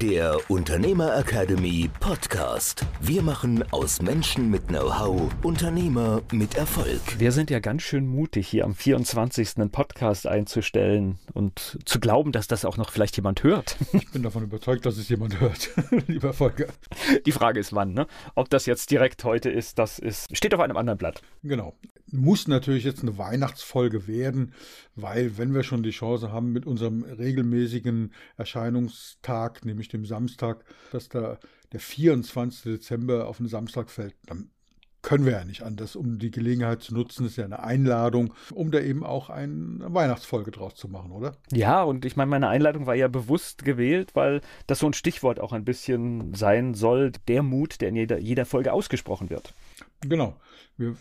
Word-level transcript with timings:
der 0.00 0.38
Unternehmer 0.50 1.16
Academy 1.16 1.88
Podcast. 2.00 2.84
Wir 3.00 3.22
machen 3.22 3.64
aus 3.72 4.02
Menschen 4.02 4.50
mit 4.50 4.68
Know-how 4.68 5.32
Unternehmer 5.42 6.20
mit 6.32 6.56
Erfolg. 6.56 7.00
Wir 7.18 7.32
sind 7.32 7.50
ja 7.50 7.60
ganz 7.60 7.82
schön 7.82 8.06
mutig, 8.06 8.46
hier 8.46 8.64
am 8.64 8.74
24. 8.74 9.56
einen 9.56 9.70
Podcast 9.70 10.26
einzustellen 10.26 11.18
und 11.32 11.78
zu 11.86 11.98
glauben, 11.98 12.32
dass 12.32 12.46
das 12.46 12.66
auch 12.66 12.76
noch 12.76 12.90
vielleicht 12.90 13.16
jemand 13.16 13.42
hört. 13.42 13.76
Ich 13.96 14.10
bin 14.12 14.22
davon 14.22 14.44
überzeugt, 14.44 14.84
dass 14.86 14.98
es 14.98 15.08
jemand 15.08 15.40
hört, 15.40 15.70
lieber 16.06 16.32
Volker. 16.32 16.66
Die 17.24 17.32
Frage 17.32 17.60
ist 17.60 17.74
wann, 17.74 17.92
ne? 17.92 18.06
Ob 18.34 18.50
das 18.50 18.66
jetzt 18.66 18.90
direkt 18.90 19.24
heute 19.24 19.50
ist, 19.50 19.78
das 19.78 19.98
ist, 19.98 20.34
steht 20.36 20.54
auf 20.54 20.60
einem 20.60 20.76
anderen 20.76 20.98
Blatt. 20.98 21.22
Genau. 21.42 21.74
Muss 22.12 22.46
natürlich 22.46 22.84
jetzt 22.84 23.02
eine 23.02 23.18
Weihnachtsfolge 23.18 24.06
werden, 24.06 24.52
weil 24.94 25.38
wenn 25.38 25.54
wir 25.54 25.64
schon 25.64 25.82
die 25.82 25.90
Chance 25.90 26.30
haben 26.30 26.52
mit 26.52 26.66
unserem 26.66 27.02
regelmäßigen 27.02 28.12
Erscheinungstag, 28.36 29.64
nämlich 29.64 29.88
dem 29.88 30.04
Samstag, 30.04 30.64
dass 30.92 31.08
da 31.08 31.38
der 31.72 31.80
24. 31.80 32.74
Dezember 32.74 33.26
auf 33.26 33.40
einen 33.40 33.48
Samstag 33.48 33.90
fällt, 33.90 34.14
dann 34.26 34.50
können 35.06 35.24
wir 35.24 35.32
ja 35.32 35.44
nicht 35.44 35.62
anders, 35.62 35.94
um 35.94 36.18
die 36.18 36.32
Gelegenheit 36.32 36.82
zu 36.82 36.92
nutzen. 36.92 37.22
Das 37.22 37.32
ist 37.32 37.36
ja 37.36 37.44
eine 37.44 37.62
Einladung, 37.62 38.34
um 38.52 38.72
da 38.72 38.80
eben 38.80 39.04
auch 39.04 39.30
eine 39.30 39.78
Weihnachtsfolge 39.94 40.50
draus 40.50 40.74
zu 40.74 40.88
machen, 40.88 41.12
oder? 41.12 41.36
Ja, 41.52 41.84
und 41.84 42.04
ich 42.04 42.16
meine, 42.16 42.28
meine 42.28 42.48
Einladung 42.48 42.86
war 42.86 42.96
ja 42.96 43.06
bewusst 43.06 43.64
gewählt, 43.64 44.10
weil 44.14 44.40
das 44.66 44.80
so 44.80 44.86
ein 44.86 44.94
Stichwort 44.94 45.38
auch 45.38 45.52
ein 45.52 45.64
bisschen 45.64 46.34
sein 46.34 46.74
soll, 46.74 47.12
der 47.28 47.44
Mut, 47.44 47.80
der 47.80 47.90
in 47.90 47.96
jeder, 47.96 48.18
jeder 48.18 48.46
Folge 48.46 48.72
ausgesprochen 48.72 49.30
wird. 49.30 49.54
Genau. 50.00 50.34
Wir, 50.78 50.94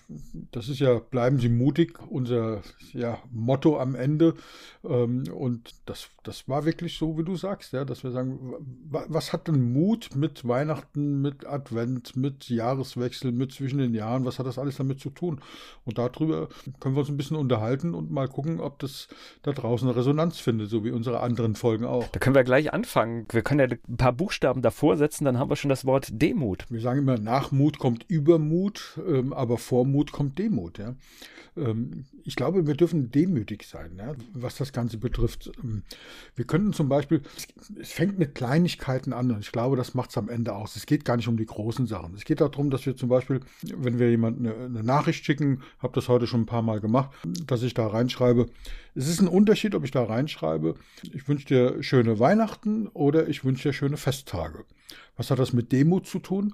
das 0.51 0.69
ist 0.69 0.79
ja, 0.79 0.99
bleiben 0.99 1.37
Sie 1.37 1.49
mutig, 1.49 1.99
unser 2.09 2.61
ja, 2.93 3.17
Motto 3.31 3.77
am 3.77 3.95
Ende. 3.95 4.35
Ähm, 4.85 5.25
und 5.33 5.73
das, 5.85 6.09
das 6.23 6.47
war 6.47 6.65
wirklich 6.65 6.97
so, 6.97 7.17
wie 7.17 7.23
du 7.23 7.35
sagst, 7.35 7.73
ja, 7.73 7.83
dass 7.83 8.03
wir 8.03 8.11
sagen, 8.11 8.39
was 8.89 9.33
hat 9.33 9.49
denn 9.49 9.73
Mut 9.73 10.11
mit 10.15 10.47
Weihnachten, 10.47 11.21
mit 11.21 11.45
Advent, 11.45 12.15
mit 12.15 12.49
Jahreswechsel, 12.49 13.33
mit 13.33 13.51
zwischen 13.51 13.79
den 13.79 13.93
Jahren, 13.93 14.23
was 14.23 14.39
hat 14.39 14.45
das 14.45 14.57
alles 14.57 14.77
damit 14.77 15.01
zu 15.01 15.09
tun? 15.09 15.41
Und 15.83 15.97
darüber 15.97 16.47
können 16.79 16.95
wir 16.95 17.01
uns 17.01 17.09
ein 17.09 17.17
bisschen 17.17 17.37
unterhalten 17.37 17.93
und 17.93 18.11
mal 18.11 18.29
gucken, 18.29 18.61
ob 18.61 18.79
das 18.79 19.09
da 19.43 19.51
draußen 19.51 19.87
eine 19.87 19.97
Resonanz 19.97 20.39
findet, 20.39 20.69
so 20.69 20.85
wie 20.85 20.91
unsere 20.91 21.19
anderen 21.19 21.55
Folgen 21.55 21.83
auch. 21.83 22.07
Da 22.07 22.19
können 22.19 22.35
wir 22.35 22.45
gleich 22.45 22.73
anfangen. 22.73 23.25
Wir 23.29 23.41
können 23.41 23.69
ja 23.69 23.77
ein 23.87 23.97
paar 23.97 24.13
Buchstaben 24.13 24.61
davor 24.61 24.95
setzen, 24.95 25.25
dann 25.25 25.37
haben 25.37 25.49
wir 25.49 25.57
schon 25.57 25.69
das 25.69 25.85
Wort 25.85 26.09
Demut. 26.11 26.65
Wir 26.69 26.79
sagen 26.79 26.99
immer, 26.99 27.17
nach 27.17 27.51
Mut 27.51 27.77
kommt 27.77 28.05
Übermut, 28.07 28.99
ähm, 29.05 29.33
aber 29.33 29.57
vor 29.65 29.85
Mut 29.85 30.11
kommt 30.11 30.37
Demut. 30.37 30.77
Ja. 30.77 30.95
Ähm, 31.57 32.05
ich 32.23 32.35
glaube, 32.35 32.67
wir 32.67 32.75
dürfen 32.75 33.11
demütig 33.11 33.65
sein, 33.67 33.95
ja, 33.97 34.13
was 34.33 34.55
das 34.55 34.73
Ganze 34.73 34.97
betrifft. 34.97 35.51
Ähm, 35.63 35.83
wir 36.35 36.45
können 36.45 36.73
zum 36.73 36.89
Beispiel, 36.89 37.21
es 37.79 37.91
fängt 37.91 38.19
mit 38.19 38.35
Kleinigkeiten 38.35 39.13
an 39.13 39.31
und 39.31 39.39
ich 39.39 39.51
glaube, 39.51 39.75
das 39.75 39.93
macht 39.93 40.11
es 40.11 40.17
am 40.17 40.29
Ende 40.29 40.53
aus. 40.53 40.75
Es 40.75 40.85
geht 40.85 41.05
gar 41.05 41.17
nicht 41.17 41.27
um 41.27 41.37
die 41.37 41.45
großen 41.45 41.87
Sachen. 41.87 42.13
Es 42.15 42.25
geht 42.25 42.41
darum, 42.41 42.69
dass 42.69 42.85
wir 42.85 42.95
zum 42.95 43.09
Beispiel, 43.09 43.41
wenn 43.63 43.99
wir 43.99 44.09
jemandem 44.09 44.47
eine, 44.47 44.65
eine 44.65 44.83
Nachricht 44.83 45.25
schicken, 45.25 45.61
habe 45.79 45.93
das 45.93 46.09
heute 46.09 46.27
schon 46.27 46.41
ein 46.41 46.47
paar 46.47 46.61
Mal 46.61 46.79
gemacht, 46.79 47.11
dass 47.47 47.63
ich 47.63 47.73
da 47.73 47.87
reinschreibe, 47.87 48.47
es 48.93 49.09
ist 49.09 49.19
ein 49.19 49.27
Unterschied, 49.27 49.75
ob 49.75 49.83
ich 49.83 49.91
da 49.91 50.03
reinschreibe, 50.03 50.75
ich 51.11 51.27
wünsche 51.27 51.47
dir 51.47 51.83
schöne 51.83 52.19
Weihnachten 52.19 52.87
oder 52.87 53.27
ich 53.27 53.43
wünsche 53.43 53.69
dir 53.69 53.73
schöne 53.73 53.97
Festtage. 53.97 54.63
Was 55.17 55.31
hat 55.31 55.39
das 55.39 55.53
mit 55.53 55.71
Demut 55.71 56.07
zu 56.07 56.19
tun? 56.19 56.53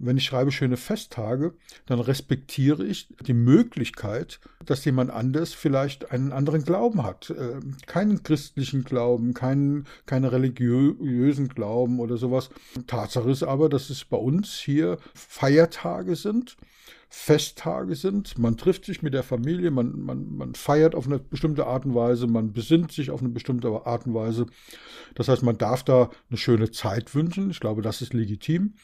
Wenn 0.00 0.16
ich 0.16 0.24
schreibe 0.24 0.52
schöne 0.52 0.76
Festtage, 0.76 1.54
dann 1.86 1.98
respektiere 1.98 2.84
ich 2.84 3.08
die 3.26 3.34
Möglichkeit, 3.34 4.38
dass 4.64 4.84
jemand 4.84 5.10
anders 5.10 5.54
vielleicht 5.54 6.12
einen 6.12 6.32
anderen 6.32 6.64
Glauben 6.64 7.02
hat. 7.02 7.30
Äh, 7.30 7.60
keinen 7.86 8.22
christlichen 8.22 8.84
Glauben, 8.84 9.34
keinen, 9.34 9.86
keinen 10.06 10.26
religiösen 10.26 11.48
Glauben 11.48 11.98
oder 11.98 12.16
sowas. 12.16 12.50
Tatsache 12.86 13.30
ist 13.30 13.42
aber, 13.42 13.68
dass 13.68 13.90
es 13.90 14.04
bei 14.04 14.16
uns 14.16 14.54
hier 14.54 14.98
Feiertage 15.14 16.14
sind. 16.14 16.56
Festtage 17.10 17.94
sind. 17.96 18.38
Man 18.38 18.56
trifft 18.56 18.84
sich 18.84 19.02
mit 19.02 19.14
der 19.14 19.22
Familie, 19.22 19.70
man, 19.70 19.98
man, 19.98 20.36
man 20.36 20.54
feiert 20.54 20.94
auf 20.94 21.06
eine 21.06 21.18
bestimmte 21.18 21.66
Art 21.66 21.86
und 21.86 21.94
Weise, 21.94 22.26
man 22.26 22.52
besinnt 22.52 22.92
sich 22.92 23.10
auf 23.10 23.20
eine 23.20 23.30
bestimmte 23.30 23.68
Art 23.86 24.06
und 24.06 24.14
Weise. 24.14 24.46
Das 25.14 25.28
heißt, 25.28 25.42
man 25.42 25.56
darf 25.56 25.82
da 25.82 26.10
eine 26.28 26.36
schöne 26.36 26.70
Zeit 26.70 27.14
wünschen. 27.14 27.50
Ich 27.50 27.60
glaube, 27.60 27.80
das 27.80 28.02
ist 28.02 28.12
legitim. 28.12 28.74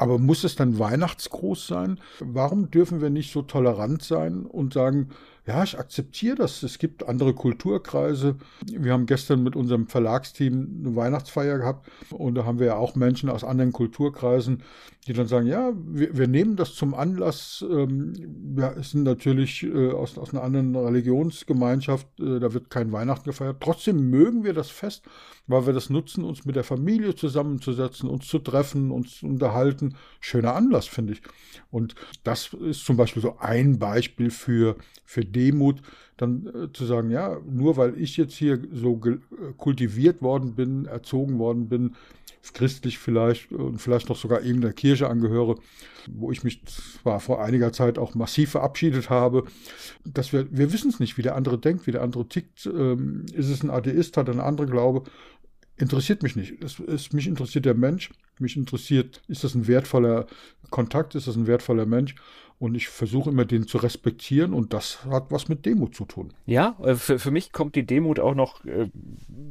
Aber 0.00 0.18
muss 0.18 0.44
es 0.44 0.56
dann 0.56 0.78
Weihnachtsgruß 0.78 1.66
sein? 1.66 2.00
Warum 2.20 2.70
dürfen 2.70 3.02
wir 3.02 3.10
nicht 3.10 3.30
so 3.34 3.42
tolerant 3.42 4.02
sein 4.02 4.46
und 4.46 4.72
sagen, 4.72 5.10
ja, 5.50 5.64
ich 5.64 5.76
akzeptiere 5.76 6.36
das. 6.36 6.62
Es 6.62 6.78
gibt 6.78 7.08
andere 7.08 7.34
Kulturkreise. 7.34 8.36
Wir 8.66 8.92
haben 8.92 9.06
gestern 9.06 9.42
mit 9.42 9.56
unserem 9.56 9.88
Verlagsteam 9.88 10.84
eine 10.84 10.94
Weihnachtsfeier 10.94 11.58
gehabt 11.58 11.90
und 12.10 12.36
da 12.36 12.44
haben 12.44 12.60
wir 12.60 12.66
ja 12.66 12.76
auch 12.76 12.94
Menschen 12.94 13.28
aus 13.28 13.42
anderen 13.42 13.72
Kulturkreisen, 13.72 14.62
die 15.08 15.12
dann 15.12 15.26
sagen, 15.26 15.48
ja, 15.48 15.72
wir, 15.74 16.16
wir 16.16 16.28
nehmen 16.28 16.54
das 16.54 16.74
zum 16.76 16.94
Anlass. 16.94 17.64
Ähm, 17.68 18.12
wir 18.54 18.76
sind 18.82 19.02
natürlich 19.02 19.64
äh, 19.64 19.90
aus, 19.90 20.18
aus 20.18 20.32
einer 20.32 20.44
anderen 20.44 20.76
Religionsgemeinschaft, 20.76 22.06
äh, 22.20 22.38
da 22.38 22.52
wird 22.54 22.70
kein 22.70 22.92
Weihnachten 22.92 23.24
gefeiert. 23.24 23.56
Trotzdem 23.58 24.08
mögen 24.08 24.44
wir 24.44 24.52
das 24.52 24.70
Fest, 24.70 25.04
weil 25.48 25.66
wir 25.66 25.72
das 25.72 25.90
nutzen, 25.90 26.22
uns 26.22 26.44
mit 26.44 26.54
der 26.54 26.64
Familie 26.64 27.16
zusammenzusetzen, 27.16 28.08
uns 28.08 28.28
zu 28.28 28.38
treffen, 28.38 28.92
uns 28.92 29.16
zu 29.16 29.26
unterhalten. 29.26 29.96
Schöner 30.20 30.54
Anlass, 30.54 30.86
finde 30.86 31.14
ich. 31.14 31.22
Und 31.70 31.96
das 32.22 32.52
ist 32.52 32.84
zum 32.84 32.96
Beispiel 32.96 33.22
so 33.22 33.38
ein 33.38 33.80
Beispiel 33.80 34.30
für, 34.30 34.76
für 35.04 35.24
Demut, 35.40 35.82
dann 36.16 36.46
äh, 36.46 36.72
zu 36.72 36.84
sagen, 36.84 37.10
ja, 37.10 37.38
nur 37.48 37.76
weil 37.76 38.00
ich 38.00 38.16
jetzt 38.16 38.34
hier 38.34 38.60
so 38.72 39.00
äh, 39.04 39.18
kultiviert 39.56 40.20
worden 40.22 40.54
bin, 40.54 40.84
erzogen 40.86 41.38
worden 41.38 41.68
bin, 41.68 41.96
christlich 42.54 42.98
vielleicht 42.98 43.52
und 43.52 43.80
vielleicht 43.80 44.08
noch 44.08 44.16
sogar 44.16 44.42
eben 44.42 44.60
der 44.60 44.72
Kirche 44.72 45.08
angehöre, 45.08 45.56
wo 46.10 46.32
ich 46.32 46.42
mich 46.42 46.64
zwar 46.64 47.20
vor 47.20 47.44
einiger 47.44 47.72
Zeit 47.72 47.98
auch 47.98 48.14
massiv 48.14 48.50
verabschiedet 48.50 49.10
habe, 49.10 49.44
dass 50.04 50.32
wir, 50.32 50.46
wir 50.50 50.72
wissen 50.72 50.90
es 50.90 51.00
nicht, 51.00 51.18
wie 51.18 51.22
der 51.22 51.36
andere 51.36 51.58
denkt, 51.58 51.86
wie 51.86 51.92
der 51.92 52.02
andere 52.02 52.26
tickt. 52.28 52.66
Ähm, 52.66 53.26
ist 53.34 53.50
es 53.50 53.62
ein 53.62 53.70
Atheist, 53.70 54.16
hat 54.16 54.28
einen 54.28 54.40
anderen 54.40 54.70
Glaube? 54.70 55.04
Interessiert 55.80 56.22
mich 56.22 56.36
nicht. 56.36 56.62
Es, 56.62 56.78
es, 56.80 57.12
mich 57.12 57.26
interessiert 57.26 57.64
der 57.64 57.74
Mensch. 57.74 58.10
Mich 58.38 58.56
interessiert, 58.56 59.22
ist 59.28 59.44
das 59.44 59.54
ein 59.54 59.66
wertvoller 59.66 60.26
Kontakt, 60.70 61.14
ist 61.14 61.26
das 61.26 61.36
ein 61.36 61.46
wertvoller 61.46 61.86
Mensch? 61.86 62.14
Und 62.58 62.74
ich 62.74 62.88
versuche 62.88 63.30
immer, 63.30 63.46
den 63.46 63.66
zu 63.66 63.78
respektieren 63.78 64.52
und 64.52 64.74
das 64.74 65.06
hat 65.06 65.30
was 65.30 65.48
mit 65.48 65.64
Demut 65.64 65.94
zu 65.94 66.04
tun. 66.04 66.34
Ja, 66.44 66.76
äh, 66.82 66.94
für, 66.94 67.18
für 67.18 67.30
mich 67.30 67.52
kommt 67.52 67.74
die 67.74 67.86
Demut 67.86 68.20
auch 68.20 68.34
noch 68.34 68.62
äh, 68.66 68.90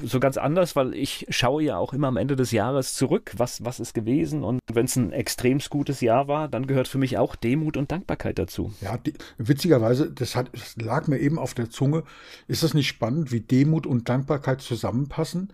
so 0.04 0.20
ganz 0.20 0.38
anders, 0.38 0.76
weil 0.76 0.94
ich 0.94 1.26
schaue 1.30 1.64
ja 1.64 1.78
auch 1.78 1.94
immer 1.94 2.08
am 2.08 2.18
Ende 2.18 2.36
des 2.36 2.52
Jahres 2.52 2.94
zurück, 2.94 3.34
was, 3.36 3.66
was 3.66 3.80
ist 3.80 3.96
gewesen. 3.96 4.44
Und 4.44 4.60
wenn 4.72 4.86
es 4.86 4.96
ein 4.96 5.12
extrem 5.12 5.58
gutes 5.72 6.02
Jahr 6.02 6.28
war, 6.28 6.48
dann 6.48 6.68
gehört 6.68 6.88
für 6.88 7.00
mich 7.00 7.18
auch 7.18 7.36
Demut 7.36 7.78
und 7.78 7.92
Dankbarkeit 7.92 8.38
dazu. 8.38 8.72
Ja, 8.80 8.98
die, 8.98 9.14
witzigerweise, 9.40 10.12
das, 10.12 10.36
hat, 10.36 10.52
das 10.54 10.76
lag 10.78 11.08
mir 11.08 11.18
eben 11.18 11.40
auf 11.40 11.56
der 11.56 11.72
Zunge. 11.72 12.04
Ist 12.48 12.62
das 12.62 12.76
nicht 12.76 12.88
spannend, 12.88 13.32
wie 13.32 13.42
Demut 13.42 13.88
und 13.88 14.08
Dankbarkeit 14.08 14.62
zusammenpassen? 14.62 15.52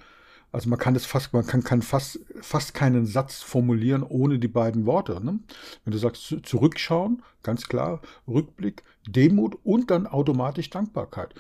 Also 0.52 0.70
man 0.70 0.80
kann 0.80 0.96
es 0.96 1.06
fast, 1.06 1.34
man 1.34 1.46
kann, 1.46 1.64
kann 1.64 1.82
fast, 1.82 2.20
fast 2.42 2.74
keinen 2.74 3.06
Satz 3.06 3.42
formulieren 3.42 4.04
ohne 4.04 4.40
die 4.40 4.48
beiden 4.48 4.86
Worte. 4.86 5.24
Ne? 5.24 5.40
Wenn 5.84 5.92
du 5.92 5.98
sagst 5.98 6.36
zurückschauen, 6.44 7.22
ganz 7.44 7.68
klar, 7.68 8.02
Rückblick, 8.28 8.84
Demut 9.08 9.58
und 9.64 9.92
dann 9.92 10.08
automatisch 10.08 10.70
Dankbarkeit. 10.70 11.34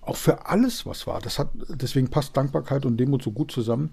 Auch 0.00 0.16
für 0.16 0.46
alles, 0.46 0.84
was 0.86 1.06
war. 1.06 1.20
Das 1.20 1.38
hat, 1.38 1.50
deswegen 1.68 2.08
passt 2.08 2.36
Dankbarkeit 2.36 2.86
und 2.86 2.96
Demut 2.96 3.22
so 3.22 3.32
gut 3.32 3.50
zusammen, 3.50 3.90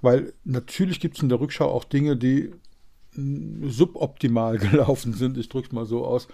weil 0.00 0.32
natürlich 0.44 1.00
gibt 1.00 1.16
es 1.16 1.22
in 1.22 1.28
der 1.28 1.40
Rückschau 1.40 1.70
auch 1.70 1.84
Dinge, 1.84 2.16
die 2.16 2.52
suboptimal 3.62 4.58
gelaufen 4.58 5.14
sind, 5.14 5.38
ich 5.38 5.48
drücke 5.48 5.68
es 5.68 5.72
mal 5.72 5.86
so 5.86 6.04
aus, 6.04 6.28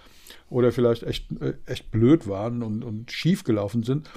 oder 0.49 0.71
vielleicht 0.71 1.03
echt, 1.03 1.31
äh, 1.41 1.53
echt 1.65 1.91
blöd 1.91 2.27
waren 2.27 2.63
und, 2.63 2.83
und 2.83 3.11
schief 3.11 3.43
gelaufen 3.43 3.83
sind, 3.83 4.09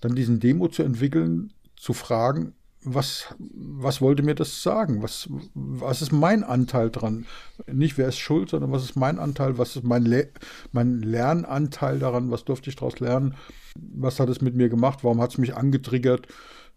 dann 0.00 0.14
diesen 0.14 0.40
Demo 0.40 0.68
zu 0.68 0.82
entwickeln, 0.82 1.52
zu 1.76 1.92
fragen, 1.92 2.54
was, 2.84 3.34
was 3.38 4.00
wollte 4.00 4.22
mir 4.22 4.34
das 4.34 4.62
sagen? 4.62 5.02
Was, 5.02 5.28
was 5.54 6.02
ist 6.02 6.12
mein 6.12 6.44
Anteil 6.44 6.90
dran? 6.90 7.26
Nicht 7.70 7.98
wer 7.98 8.08
ist 8.08 8.18
schuld, 8.18 8.50
sondern 8.50 8.72
was 8.72 8.84
ist 8.84 8.96
mein 8.96 9.18
Anteil? 9.18 9.58
Was 9.58 9.76
ist 9.76 9.84
mein, 9.84 10.04
Le 10.04 10.28
mein 10.72 11.00
Lernanteil 11.00 11.98
daran? 11.98 12.30
Was 12.30 12.44
durfte 12.44 12.70
ich 12.70 12.76
daraus 12.76 13.00
lernen? 13.00 13.34
Was 13.74 14.20
hat 14.20 14.28
es 14.28 14.40
mit 14.40 14.54
mir 14.54 14.68
gemacht? 14.68 15.00
Warum 15.02 15.20
hat 15.20 15.30
es 15.30 15.38
mich 15.38 15.56
angetriggert? 15.56 16.28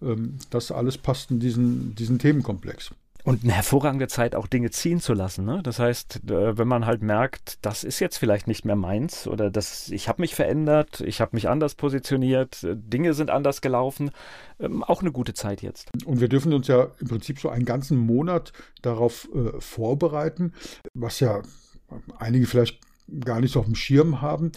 ähm, 0.01 0.37
das 0.49 0.71
alles 0.71 0.97
passt 0.97 1.31
in 1.31 1.39
diesen, 1.39 1.95
diesen 1.95 2.19
Themenkomplex. 2.19 2.91
Und 3.25 3.43
eine 3.43 3.53
hervorragende 3.53 4.07
Zeit, 4.07 4.35
auch 4.35 4.45
Dinge 4.45 4.69
ziehen 4.69 4.99
zu 4.99 5.13
lassen. 5.13 5.45
Ne? 5.45 5.61
Das 5.63 5.79
heißt, 5.79 6.29
äh, 6.29 6.57
wenn 6.59 6.67
man 6.67 6.85
halt 6.85 7.01
merkt, 7.01 7.57
das 7.65 7.83
ist 7.83 7.99
jetzt 7.99 8.17
vielleicht 8.17 8.47
nicht 8.47 8.65
mehr 8.65 8.75
meins 8.75 9.27
oder 9.27 9.49
das, 9.49 9.89
ich 9.89 10.07
habe 10.07 10.21
mich 10.21 10.35
verändert, 10.35 11.01
ich 11.01 11.21
habe 11.21 11.31
mich 11.33 11.49
anders 11.49 11.73
positioniert, 11.73 12.63
äh, 12.63 12.75
Dinge 12.75 13.15
sind 13.15 13.31
anders 13.31 13.61
gelaufen, 13.61 14.11
ähm, 14.59 14.83
auch 14.83 15.01
eine 15.01 15.11
gute 15.11 15.33
Zeit 15.33 15.63
jetzt. 15.63 15.89
Und 16.05 16.21
wir 16.21 16.29
dürfen 16.29 16.53
uns 16.53 16.67
ja 16.67 16.89
im 16.99 17.07
Prinzip 17.07 17.39
so 17.39 17.49
einen 17.49 17.65
ganzen 17.65 17.97
Monat 17.97 18.53
darauf 18.83 19.27
äh, 19.33 19.59
vorbereiten, 19.59 20.53
was 20.93 21.19
ja 21.19 21.41
einige 22.19 22.45
vielleicht 22.45 22.79
gar 23.23 23.39
nicht 23.39 23.53
so 23.53 23.59
auf 23.59 23.65
dem 23.65 23.75
Schirm 23.75 24.21
haben, 24.21 24.51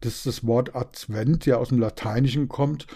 dass 0.00 0.22
das 0.24 0.46
Wort 0.46 0.76
Advent 0.76 1.46
ja 1.46 1.56
aus 1.56 1.70
dem 1.70 1.78
Lateinischen 1.78 2.48
kommt, 2.48 2.86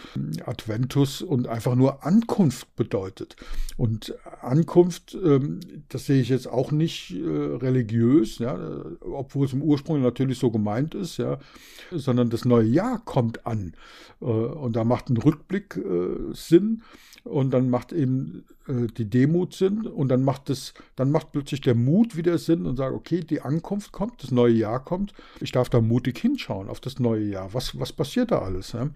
Adventus 0.44 1.22
und 1.22 1.48
einfach 1.48 1.74
nur 1.74 2.04
Ankunft 2.04 2.76
bedeutet. 2.76 3.36
Und 3.76 4.14
Ankunft, 4.42 5.14
ähm, 5.14 5.60
das 5.88 6.06
sehe 6.06 6.20
ich 6.20 6.28
jetzt 6.28 6.46
auch 6.46 6.70
nicht 6.70 7.12
äh, 7.12 7.24
religiös, 7.24 8.38
ja, 8.38 8.58
obwohl 9.00 9.46
es 9.46 9.54
im 9.54 9.62
Ursprung 9.62 10.02
natürlich 10.02 10.38
so 10.38 10.50
gemeint 10.50 10.94
ist, 10.94 11.16
ja, 11.16 11.38
sondern 11.90 12.28
das 12.28 12.44
neue 12.44 12.66
Jahr 12.66 13.00
kommt 13.04 13.46
an. 13.46 13.72
Äh, 14.20 14.24
und 14.24 14.76
da 14.76 14.84
macht 14.84 15.08
ein 15.08 15.16
Rückblick 15.16 15.76
äh, 15.76 16.34
Sinn 16.34 16.82
und 17.24 17.50
dann 17.50 17.70
macht 17.70 17.92
eben 17.92 18.44
äh, 18.66 18.86
die 18.86 19.08
Demut 19.08 19.54
Sinn 19.54 19.86
und 19.86 20.08
dann 20.08 20.22
macht 20.22 20.50
es, 20.50 20.74
dann 20.96 21.10
macht 21.10 21.32
plötzlich 21.32 21.60
der 21.60 21.74
Mut 21.74 22.16
wieder 22.16 22.38
Sinn 22.38 22.66
und 22.66 22.76
sagt, 22.76 22.94
okay, 22.94 23.20
die 23.20 23.40
Ankunft 23.40 23.92
kommt, 23.92 24.22
das 24.22 24.30
neue 24.30 24.54
Jahr 24.54 24.84
kommt, 24.84 25.12
ich 25.40 25.52
darf 25.52 25.68
da 25.68 25.80
mutig 25.80 26.18
hinschauen 26.18 26.68
auf 26.68 26.80
das 26.80 26.98
neue 26.98 27.24
Jahr. 27.24 27.54
Was, 27.54 27.78
was 27.78 27.92
passiert 27.92 28.30
da 28.30 28.40
alles? 28.40 28.72
Ja? 28.72 28.90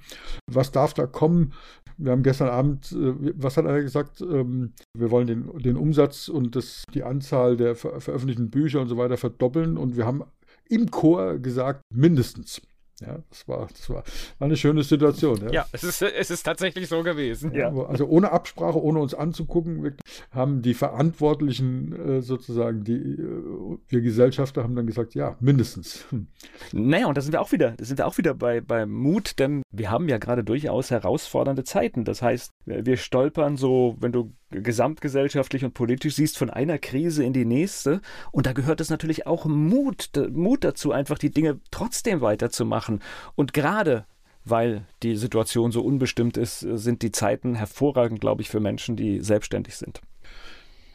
Was 0.50 0.72
darf 0.72 0.94
da 0.94 1.06
kommen? 1.06 1.52
Wir 1.98 2.12
haben 2.12 2.22
gestern 2.22 2.48
Abend, 2.48 2.92
äh, 2.92 3.32
was 3.36 3.56
hat 3.56 3.64
er 3.64 3.82
gesagt? 3.82 4.20
Ähm, 4.20 4.72
wir 4.96 5.10
wollen 5.10 5.26
den, 5.26 5.58
den 5.58 5.76
Umsatz 5.76 6.28
und 6.28 6.56
das, 6.56 6.84
die 6.94 7.02
Anzahl 7.02 7.56
der 7.56 7.76
ver 7.76 8.00
veröffentlichten 8.00 8.50
Bücher 8.50 8.80
und 8.80 8.88
so 8.88 8.96
weiter 8.96 9.16
verdoppeln 9.16 9.76
und 9.76 9.96
wir 9.96 10.06
haben 10.06 10.24
im 10.68 10.90
Chor 10.90 11.38
gesagt, 11.38 11.82
mindestens. 11.94 12.62
Ja, 13.06 13.18
das 13.28 13.48
war, 13.48 13.68
das 13.68 13.88
war, 13.90 14.04
war 14.38 14.46
eine 14.46 14.56
schöne 14.56 14.82
Situation. 14.82 15.40
Ja, 15.44 15.52
ja 15.52 15.66
es, 15.72 15.84
ist, 15.84 16.02
es 16.02 16.30
ist 16.30 16.42
tatsächlich 16.42 16.88
so 16.88 17.02
gewesen. 17.02 17.52
Ja. 17.54 17.72
Also 17.86 18.06
ohne 18.06 18.32
Absprache, 18.32 18.82
ohne 18.82 19.00
uns 19.00 19.14
anzugucken, 19.14 19.96
haben 20.30 20.62
die 20.62 20.74
Verantwortlichen 20.74 22.18
äh, 22.18 22.22
sozusagen, 22.22 22.84
die 22.84 22.94
äh, 22.94 23.78
wir 23.88 24.00
Gesellschafter 24.00 24.62
haben 24.62 24.76
dann 24.76 24.86
gesagt, 24.86 25.14
ja, 25.14 25.36
mindestens. 25.40 26.06
Hm. 26.10 26.26
Naja, 26.72 27.06
und 27.06 27.16
da 27.16 27.20
sind 27.20 27.32
wir 27.32 27.40
auch 27.40 27.52
wieder, 27.52 27.72
da 27.76 27.84
sind 27.84 27.98
wir 27.98 28.06
auch 28.06 28.18
wieder 28.18 28.34
bei, 28.34 28.60
bei 28.60 28.86
Mut, 28.86 29.38
denn 29.38 29.62
wir 29.70 29.90
haben 29.90 30.08
ja 30.08 30.18
gerade 30.18 30.44
durchaus 30.44 30.90
herausfordernde 30.90 31.64
Zeiten. 31.64 32.04
Das 32.04 32.22
heißt, 32.22 32.50
wir 32.66 32.96
stolpern 32.96 33.56
so, 33.56 33.96
wenn 34.00 34.12
du 34.12 34.32
gesamtgesellschaftlich 34.52 35.64
und 35.64 35.74
politisch 35.74 36.14
siehst, 36.14 36.38
von 36.38 36.50
einer 36.50 36.78
Krise 36.78 37.24
in 37.24 37.32
die 37.32 37.44
nächste. 37.44 38.00
Und 38.30 38.46
da 38.46 38.52
gehört 38.52 38.80
es 38.80 38.90
natürlich 38.90 39.26
auch 39.26 39.46
Mut, 39.46 40.10
Mut 40.30 40.64
dazu, 40.64 40.92
einfach 40.92 41.18
die 41.18 41.30
Dinge 41.30 41.60
trotzdem 41.70 42.20
weiterzumachen. 42.20 43.00
Und 43.34 43.52
gerade 43.52 44.06
weil 44.44 44.86
die 45.02 45.16
Situation 45.16 45.72
so 45.72 45.82
unbestimmt 45.82 46.36
ist, 46.36 46.60
sind 46.60 47.02
die 47.02 47.12
Zeiten 47.12 47.54
hervorragend, 47.54 48.20
glaube 48.20 48.42
ich, 48.42 48.48
für 48.48 48.60
Menschen, 48.60 48.96
die 48.96 49.20
selbstständig 49.20 49.76
sind. 49.76 50.00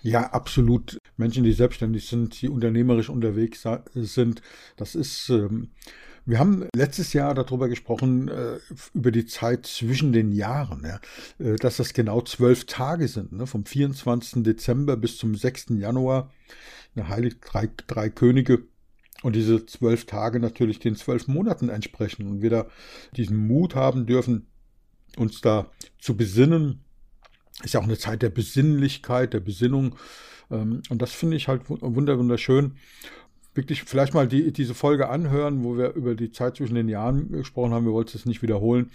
Ja, 0.04 0.32
absolut. 0.32 1.00
Menschen, 1.18 1.44
die 1.44 1.54
selbstständig 1.54 2.08
sind, 2.08 2.42
die 2.42 2.50
unternehmerisch 2.50 3.10
unterwegs 3.10 3.66
sind, 3.94 4.42
das 4.76 4.96
ist 4.96 5.30
ähm, 5.30 5.72
wir 6.28 6.40
haben 6.40 6.68
letztes 6.76 7.14
Jahr 7.14 7.34
darüber 7.34 7.70
gesprochen, 7.70 8.28
äh, 8.28 8.60
über 8.94 9.12
die 9.12 9.26
Zeit 9.26 9.66
zwischen 9.66 10.12
den 10.12 10.34
Jahren, 10.34 10.84
ja, 10.84 11.00
äh, 11.40 11.56
dass 11.56 11.78
das 11.78 11.94
genau 11.94 12.22
zwölf 12.22 12.66
Tage 12.66 13.08
sind, 13.08 13.32
ne, 13.32 13.48
vom 13.48 13.66
24. 13.66 14.44
Dezember 14.44 14.98
bis 14.98 15.18
zum 15.18 15.36
6. 15.36 15.68
Januar, 15.80 16.30
eine 16.96 17.08
Heilig 17.08 17.40
drei, 17.40 17.70
drei 17.88 18.10
Könige. 18.10 18.64
Und 19.24 19.36
diese 19.36 19.66
zwölf 19.66 20.06
Tage 20.06 20.40
natürlich 20.40 20.80
den 20.80 20.96
zwölf 20.96 21.28
Monaten 21.28 21.70
entsprechen 21.70 22.28
und 22.28 22.42
wir 22.42 22.50
da 22.50 22.68
diesen 23.16 23.48
Mut 23.48 23.74
haben 23.74 24.06
dürfen, 24.06 24.48
uns 25.16 25.42
da 25.42 25.72
zu 25.98 26.18
besinnen. 26.18 26.84
Ist 27.64 27.74
ja 27.74 27.80
auch 27.80 27.86
eine 27.86 27.98
Zeit 27.98 28.22
der 28.22 28.30
Besinnlichkeit, 28.30 29.34
der 29.34 29.40
Besinnung. 29.40 29.96
Ähm, 30.52 30.84
und 30.90 31.02
das 31.02 31.14
finde 31.14 31.38
ich 31.38 31.48
halt 31.48 31.64
wunderschön 31.70 32.74
wirklich 33.58 33.84
vielleicht 33.84 34.14
mal 34.14 34.28
die, 34.28 34.54
diese 34.54 34.74
Folge 34.74 35.10
anhören, 35.10 35.64
wo 35.64 35.78
wir 35.78 35.94
über 35.94 36.16
die 36.16 36.32
Zeit 36.32 36.56
zwischen 36.58 36.76
den 36.76 36.88
Jahren 36.88 37.32
gesprochen 37.32 37.74
haben. 37.74 37.86
Wir 37.86 37.92
wollten 37.92 38.16
es 38.16 38.26
nicht 38.26 38.42
wiederholen, 38.42 38.92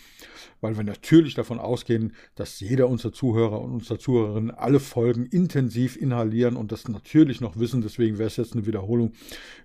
weil 0.61 0.77
wir 0.77 0.85
natürlich 0.85 1.35
davon 1.35 1.59
ausgehen, 1.59 2.15
dass 2.37 2.61
jeder 2.61 2.89
unserer 2.89 3.13
Zuhörer 3.13 3.61
und 3.61 3.73
unserer 3.73 3.99
Zuhörerinnen 3.99 4.51
alle 4.53 4.81
Folgen 4.81 5.27
intensiv 5.27 5.97
inhalieren 5.97 6.57
und 6.57 6.73
das 6.73 6.89
natürlich 6.89 7.41
noch 7.41 7.59
wissen. 7.59 7.83
Deswegen 7.83 8.19
wäre 8.19 8.29
es 8.29 8.37
jetzt 8.37 8.55
eine 8.55 8.65
Wiederholung, 8.65 9.13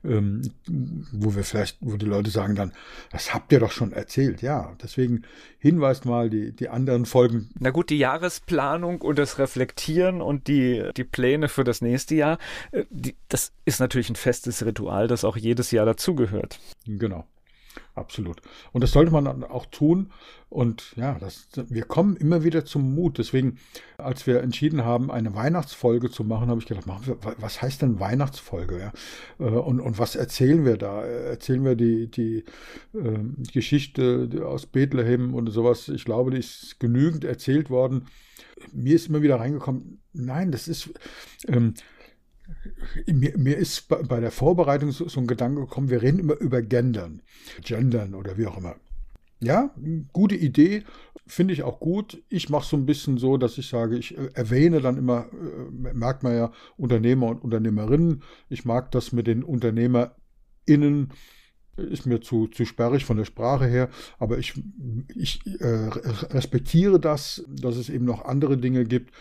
ähm, 0.03 0.41
wo 1.11 1.35
wir 1.35 1.43
vielleicht, 1.43 1.77
wo 1.79 1.95
die 1.95 2.05
Leute 2.05 2.31
sagen 2.31 2.55
dann, 2.55 2.73
das 3.11 3.33
habt 3.33 3.51
ihr 3.53 3.59
doch 3.59 3.71
schon 3.71 3.93
erzählt. 3.93 4.41
Ja, 4.41 4.75
deswegen 4.81 5.21
hinweist 5.59 6.05
mal 6.05 6.29
die, 6.29 6.51
die 6.51 6.69
anderen 6.69 7.05
Folgen. 7.05 7.49
Na 7.59 7.69
gut, 7.69 7.89
die 7.89 7.97
Jahresplanung 7.97 9.01
und 9.01 9.19
das 9.19 9.37
Reflektieren 9.37 10.21
und 10.21 10.47
die, 10.47 10.89
die 10.97 11.03
Pläne 11.03 11.49
für 11.49 11.63
das 11.63 11.81
nächste 11.81 12.15
Jahr, 12.15 12.39
äh, 12.71 12.85
die, 12.89 13.15
das 13.29 13.53
ist 13.65 13.79
natürlich 13.79 14.09
ein 14.09 14.15
festes 14.15 14.65
Ritual, 14.65 14.86
das 15.07 15.23
auch 15.23 15.37
jedes 15.37 15.71
Jahr 15.71 15.85
dazugehört. 15.85 16.59
Genau. 16.85 17.25
Absolut. 17.95 18.41
Und 18.73 18.83
das 18.83 18.91
sollte 18.91 19.11
man 19.11 19.43
auch 19.43 19.65
tun. 19.65 20.11
Und 20.49 20.93
ja, 20.95 21.17
das, 21.19 21.47
wir 21.67 21.83
kommen 21.83 22.15
immer 22.15 22.43
wieder 22.43 22.63
zum 22.63 22.93
Mut. 22.93 23.17
Deswegen, 23.17 23.57
als 23.97 24.27
wir 24.27 24.41
entschieden 24.41 24.85
haben, 24.85 25.11
eine 25.11 25.33
Weihnachtsfolge 25.35 26.09
zu 26.09 26.23
machen, 26.23 26.49
habe 26.49 26.59
ich 26.59 26.67
gedacht, 26.67 26.85
machen 26.85 27.07
wir, 27.07 27.17
was 27.39 27.61
heißt 27.61 27.81
denn 27.81 27.99
Weihnachtsfolge? 27.99 28.79
Ja? 28.79 28.93
Äh, 29.39 29.49
und, 29.49 29.79
und 29.79 29.99
was 29.99 30.15
erzählen 30.15 30.63
wir 30.65 30.77
da? 30.77 31.03
Erzählen 31.03 31.65
wir 31.65 31.75
die, 31.75 32.09
die, 32.09 32.43
äh, 32.93 33.19
Geschichte 33.51 34.29
aus 34.45 34.67
Bethlehem 34.67 35.33
und 35.33 35.49
sowas? 35.49 35.89
Ich 35.89 36.05
glaube, 36.05 36.31
die 36.31 36.37
ist 36.39 36.79
genügend 36.79 37.25
erzählt 37.25 37.69
worden. 37.69 38.05
Mir 38.73 38.95
ist 38.95 39.07
immer 39.07 39.21
wieder 39.21 39.39
reingekommen, 39.39 40.01
nein, 40.13 40.51
das 40.51 40.67
ist. 40.67 40.89
Ähm, 41.47 41.73
mir, 43.05 43.37
mir, 43.37 43.57
ist 43.57 43.87
bei, 43.87 44.19
der 44.19 44.31
Vorbereitung 44.31 44.91
so, 44.91 45.07
so, 45.07 45.19
ein 45.19 45.27
Gedanke 45.27 45.61
gekommen, 45.61 45.89
wir 45.89 46.01
reden 46.01 46.19
immer 46.19 46.35
über 46.35 46.61
Gendern, 46.61 47.21
Gendern 47.61 48.15
oder 48.15 48.37
wie 48.37 48.47
auch 48.47 48.57
immer. 48.57 48.75
Ja, 49.39 49.71
gute 50.13 50.35
Idee, 50.35 50.83
finde 51.27 51.53
ich 51.53 51.61
auch 51.61 51.79
gut. 51.79 52.23
Ich 52.29 52.49
mache 52.49 52.67
so 52.67 52.75
ein 52.75 52.87
bisschen 52.87 53.17
so, 53.17 53.37
dass 53.37 53.57
ich 53.57 53.67
sage, 53.67 53.95
ich 53.95 54.17
äh, 54.17 54.29
erwähne 54.33 54.81
dann 54.81 54.97
immer, 54.97 55.27
äh, 55.31 55.93
merkt 55.93 56.23
man 56.23 56.35
ja, 56.35 56.51
Unternehmer 56.75 57.27
und 57.27 57.43
Unternehmerinnen. 57.43 58.23
Ich 58.49 58.65
mag 58.65 58.91
das 58.91 59.11
mit 59.11 59.27
den 59.27 59.43
UnternehmerInnen 59.43 61.09
ist 61.77 62.05
mir 62.05 62.21
zu, 62.21 62.47
zu 62.47 62.65
sperrig 62.65 63.05
von 63.05 63.17
der 63.17 63.25
Sprache 63.25 63.65
her, 63.65 63.89
aber 64.19 64.37
ich, 64.37 64.53
ich 65.15 65.39
äh, 65.59 65.89
respektiere 66.31 66.99
das, 66.99 67.45
dass 67.47 67.77
es 67.77 67.89
eben 67.89 68.05
noch 68.05 68.25
andere 68.25 68.57
Dinge 68.57 68.83
gibt. 68.85 69.13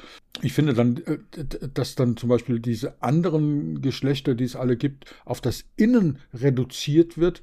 Ich 0.42 0.52
finde 0.52 0.74
dann, 0.74 0.96
äh, 0.98 1.18
dass 1.72 1.94
dann 1.94 2.16
zum 2.16 2.28
Beispiel 2.28 2.60
diese 2.60 3.02
anderen 3.02 3.80
Geschlechter, 3.82 4.34
die 4.34 4.44
es 4.44 4.56
alle 4.56 4.76
gibt, 4.76 5.14
auf 5.24 5.40
das 5.40 5.64
Innen 5.76 6.18
reduziert 6.34 7.18
wird, 7.18 7.42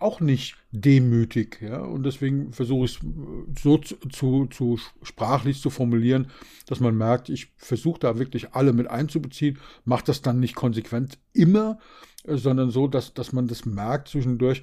auch 0.00 0.20
nicht 0.20 0.56
demütig. 0.70 1.60
Ja? 1.60 1.80
Und 1.80 2.04
deswegen 2.04 2.52
versuche 2.52 2.84
ich 2.84 2.98
es 2.98 3.62
so 3.62 3.78
zu, 3.78 3.96
zu, 4.10 4.46
zu, 4.46 4.78
sprachlich 5.02 5.60
zu 5.60 5.70
formulieren, 5.70 6.30
dass 6.66 6.80
man 6.80 6.96
merkt, 6.96 7.28
ich 7.28 7.52
versuche 7.56 8.00
da 8.00 8.18
wirklich 8.18 8.54
alle 8.54 8.72
mit 8.72 8.88
einzubeziehen, 8.88 9.58
mache 9.84 10.04
das 10.06 10.22
dann 10.22 10.40
nicht 10.40 10.54
konsequent 10.54 11.18
immer, 11.32 11.78
sondern 12.26 12.70
so, 12.70 12.88
dass, 12.88 13.14
dass 13.14 13.32
man 13.32 13.46
das 13.46 13.66
merkt 13.66 14.08
zwischendurch. 14.08 14.62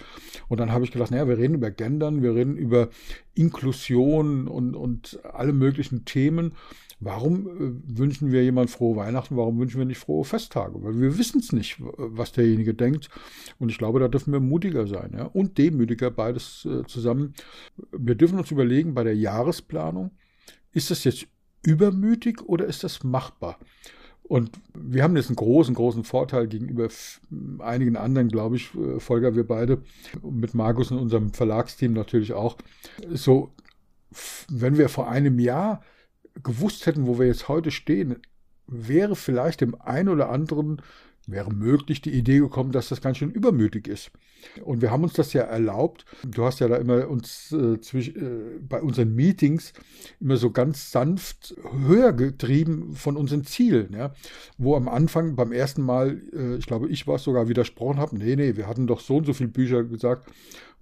Und 0.49 0.59
dann 0.59 0.71
habe 0.71 0.85
ich 0.85 0.91
gedacht, 0.91 1.11
naja, 1.11 1.27
wir 1.27 1.37
reden 1.37 1.55
über 1.55 1.71
Gendern, 1.71 2.21
wir 2.21 2.35
reden 2.35 2.57
über 2.57 2.89
Inklusion 3.33 4.47
und, 4.47 4.75
und 4.75 5.19
alle 5.23 5.53
möglichen 5.53 6.05
Themen. 6.05 6.53
Warum 7.05 7.47
äh, 7.47 7.97
wünschen 7.97 8.31
wir 8.31 8.43
jemand 8.43 8.69
frohe 8.69 8.95
Weihnachten? 8.95 9.35
Warum 9.35 9.59
wünschen 9.59 9.79
wir 9.79 9.85
nicht 9.85 9.99
frohe 9.99 10.25
Festtage? 10.25 10.81
Weil 10.83 10.99
wir 10.99 11.17
wissen 11.17 11.39
es 11.39 11.51
nicht, 11.51 11.77
was 11.79 12.31
derjenige 12.31 12.73
denkt. 12.73 13.09
Und 13.59 13.69
ich 13.69 13.77
glaube, 13.77 13.99
da 13.99 14.07
dürfen 14.07 14.33
wir 14.33 14.39
mutiger 14.39 14.87
sein 14.87 15.13
ja? 15.15 15.25
und 15.25 15.57
demütiger, 15.57 16.11
beides 16.11 16.65
äh, 16.65 16.85
zusammen. 16.85 17.33
Wir 17.91 18.15
dürfen 18.15 18.39
uns 18.39 18.51
überlegen, 18.51 18.93
bei 18.93 19.03
der 19.03 19.15
Jahresplanung, 19.15 20.11
ist 20.71 20.91
das 20.91 21.03
jetzt 21.03 21.27
übermütig 21.65 22.41
oder 22.41 22.65
ist 22.65 22.83
das 22.83 23.03
machbar? 23.03 23.57
Und 24.23 24.51
wir 24.73 25.03
haben 25.03 25.15
jetzt 25.17 25.27
einen 25.27 25.35
großen, 25.35 25.75
großen 25.75 26.05
Vorteil 26.05 26.47
gegenüber 26.47 26.87
einigen 27.59 27.97
anderen, 27.97 28.29
glaube 28.29 28.55
ich, 28.55 28.73
äh, 28.75 28.99
Volker, 28.99 29.35
wir 29.35 29.45
beide, 29.45 29.81
mit 30.23 30.53
Markus 30.53 30.91
und 30.91 30.99
unserem 30.99 31.33
Verlagsteam 31.33 31.93
natürlich 31.93 32.33
auch. 32.33 32.57
So, 33.11 33.51
wenn 34.49 34.77
wir 34.77 34.89
vor 34.89 35.09
einem 35.09 35.39
Jahr 35.39 35.83
gewusst 36.41 36.85
hätten, 36.85 37.07
wo 37.07 37.19
wir 37.19 37.27
jetzt 37.27 37.47
heute 37.47 37.71
stehen, 37.71 38.17
wäre 38.67 39.15
vielleicht 39.15 39.61
dem 39.61 39.79
einen 39.79 40.09
oder 40.09 40.29
anderen 40.29 40.81
wäre 41.27 41.53
möglich 41.53 42.01
die 42.01 42.11
Idee 42.11 42.39
gekommen, 42.39 42.71
dass 42.71 42.89
das 42.89 43.01
ganz 43.01 43.17
schön 43.17 43.31
übermütig 43.31 43.87
ist. 43.87 44.11
Und 44.61 44.81
wir 44.81 44.91
haben 44.91 45.03
uns 45.03 45.13
das 45.13 45.31
ja 45.31 45.43
erlaubt. 45.43 46.03
Du 46.25 46.43
hast 46.43 46.59
ja 46.59 46.67
da 46.67 46.75
immer 46.75 47.07
uns 47.07 47.53
äh, 47.53 47.79
zwisch, 47.79 48.09
äh, 48.09 48.59
bei 48.59 48.81
unseren 48.81 49.15
Meetings 49.15 49.71
immer 50.19 50.35
so 50.35 50.51
ganz 50.51 50.91
sanft 50.91 51.55
höher 51.87 52.11
getrieben 52.11 52.93
von 52.95 53.15
unseren 53.15 53.45
Zielen. 53.45 53.93
Ja? 53.93 54.13
Wo 54.57 54.75
am 54.75 54.89
Anfang 54.89 55.37
beim 55.37 55.53
ersten 55.53 55.81
Mal, 55.81 56.21
äh, 56.33 56.57
ich 56.57 56.65
glaube, 56.65 56.89
ich 56.89 57.07
war 57.07 57.15
es 57.15 57.23
sogar 57.23 57.47
widersprochen 57.47 57.99
habe, 57.99 58.17
nee, 58.17 58.35
nee, 58.35 58.57
wir 58.57 58.67
hatten 58.67 58.85
doch 58.85 58.99
so 58.99 59.17
und 59.17 59.25
so 59.25 59.33
viele 59.33 59.49
Bücher 59.49 59.83
gesagt. 59.85 60.29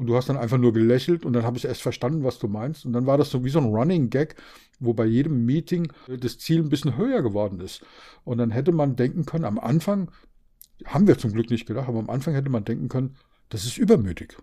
Und 0.02 0.08
du 0.08 0.16
hast 0.16 0.30
dann 0.30 0.38
einfach 0.38 0.58
nur 0.58 0.74
gelächelt 0.74 1.26
und 1.26 1.34
dann 1.34 1.44
habe 1.44 1.58
ich 1.60 1.66
erst 1.66 1.84
verstanden, 1.84 2.24
was 2.24 2.40
du 2.40 2.48
meinst. 2.48 2.88
Und 2.88 2.94
dann 2.94 3.06
war 3.06 3.20
das 3.20 3.30
so 3.30 3.46
wie 3.46 3.52
so 3.52 3.60
ein 3.60 3.68
Running 3.68 4.10
Gag, 4.10 4.34
wo 4.80 4.96
bei 4.96 5.06
jedem 5.06 5.46
Meeting 5.46 5.94
das 6.08 6.40
Ziel 6.40 6.58
ein 6.64 6.70
bisschen 6.70 6.98
höher 6.98 7.22
geworden 7.22 7.60
ist. 7.60 7.86
Und 8.24 8.40
dann 8.40 8.50
hätte 8.50 8.72
man 8.72 8.96
denken 8.96 9.28
können, 9.28 9.46
am 9.46 9.60
Anfang, 9.60 10.10
haben 10.86 11.06
wir 11.06 11.20
zum 11.20 11.34
Glück 11.34 11.52
nicht 11.52 11.68
gedacht, 11.68 11.88
aber 11.88 12.00
am 12.00 12.10
Anfang 12.10 12.34
hätte 12.34 12.50
man 12.50 12.66
denken 12.66 12.90
können, 12.90 13.16
das 13.50 13.64
ist 13.64 13.78
übermütig. 13.78 14.36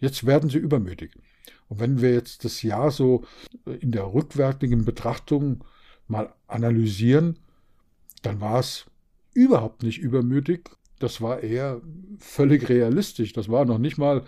Jetzt 0.00 0.26
werden 0.26 0.50
sie 0.50 0.58
übermütig. 0.58 1.12
Und 1.68 1.78
wenn 1.78 2.02
wir 2.02 2.12
jetzt 2.12 2.44
das 2.44 2.62
Jahr 2.62 2.90
so 2.90 3.22
in 3.64 3.92
der 3.92 4.12
rückwärtigen 4.12 4.84
Betrachtung 4.84 5.62
mal 6.08 6.34
analysieren, 6.48 7.38
dann 8.22 8.40
war 8.40 8.58
es 8.58 8.86
überhaupt 9.32 9.84
nicht 9.84 10.00
übermütig. 10.00 10.70
Das 10.98 11.20
war 11.20 11.40
eher 11.40 11.80
völlig 12.18 12.68
realistisch. 12.68 13.32
Das 13.32 13.48
war 13.48 13.64
noch 13.64 13.78
nicht 13.78 13.96
mal, 13.96 14.24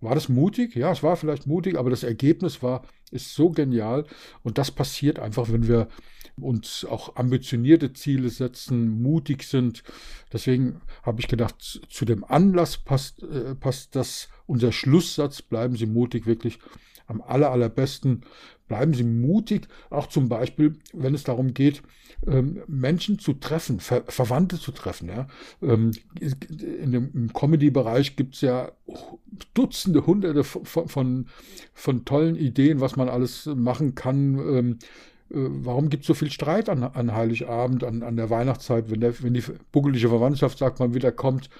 war 0.00 0.14
das 0.14 0.28
mutig? 0.28 0.74
Ja, 0.76 0.92
es 0.92 1.02
war 1.02 1.16
vielleicht 1.16 1.46
mutig, 1.46 1.78
aber 1.78 1.90
das 1.90 2.02
Ergebnis 2.02 2.62
war, 2.62 2.82
ist 3.10 3.34
so 3.34 3.50
genial. 3.50 4.04
Und 4.42 4.58
das 4.58 4.70
passiert 4.70 5.18
einfach, 5.18 5.50
wenn 5.50 5.68
wir 5.68 5.88
uns 6.36 6.84
auch 6.84 7.16
ambitionierte 7.16 7.92
Ziele 7.92 8.30
setzen, 8.30 9.02
mutig 9.02 9.42
sind. 9.44 9.82
Deswegen 10.32 10.80
habe 11.02 11.20
ich 11.20 11.28
gedacht, 11.28 11.80
zu 11.88 12.04
dem 12.04 12.24
Anlass 12.24 12.78
passt, 12.78 13.22
äh, 13.22 13.54
passt 13.54 13.94
das, 13.96 14.28
unser 14.46 14.72
Schlusssatz, 14.72 15.42
bleiben 15.42 15.76
Sie 15.76 15.86
mutig, 15.86 16.26
wirklich 16.26 16.58
am 17.06 17.20
aller, 17.20 17.50
allerbesten. 17.50 18.22
Bleiben 18.68 18.94
Sie 18.94 19.02
mutig, 19.02 19.66
auch 19.90 20.06
zum 20.06 20.28
Beispiel, 20.28 20.78
wenn 20.92 21.12
es 21.12 21.24
darum 21.24 21.54
geht, 21.54 21.82
ähm, 22.24 22.62
Menschen 22.68 23.18
zu 23.18 23.34
treffen, 23.34 23.80
Ver 23.80 24.04
Verwandte 24.06 24.60
zu 24.60 24.70
treffen. 24.70 25.08
Ja? 25.08 25.26
Ähm, 25.60 25.90
in 26.20 26.92
dem, 26.92 27.10
Im 27.12 27.32
Comedy-Bereich 27.32 28.14
gibt 28.14 28.36
es 28.36 28.42
ja 28.42 28.70
Dutzende, 29.54 30.06
Hunderte 30.06 30.44
von, 30.44 30.88
von, 30.88 31.26
von, 31.72 32.04
tollen 32.04 32.36
Ideen, 32.36 32.80
was 32.80 32.94
man 32.94 32.99
alles 33.08 33.46
machen 33.46 33.94
kann. 33.94 34.38
Ähm, 34.38 34.78
äh, 35.30 35.36
warum 35.36 35.90
gibt 35.90 36.02
es 36.02 36.08
so 36.08 36.14
viel 36.14 36.30
Streit 36.30 36.68
an, 36.68 36.82
an 36.82 37.14
Heiligabend, 37.14 37.84
an, 37.84 38.02
an 38.02 38.16
der 38.16 38.30
Weihnachtszeit, 38.30 38.90
wenn, 38.90 39.00
der, 39.00 39.22
wenn 39.22 39.34
die 39.34 39.44
buckelige 39.72 40.08
Verwandtschaft 40.08 40.58
sagt, 40.58 40.80
man 40.80 40.94
wieder 40.94 41.12
kommt? 41.12 41.50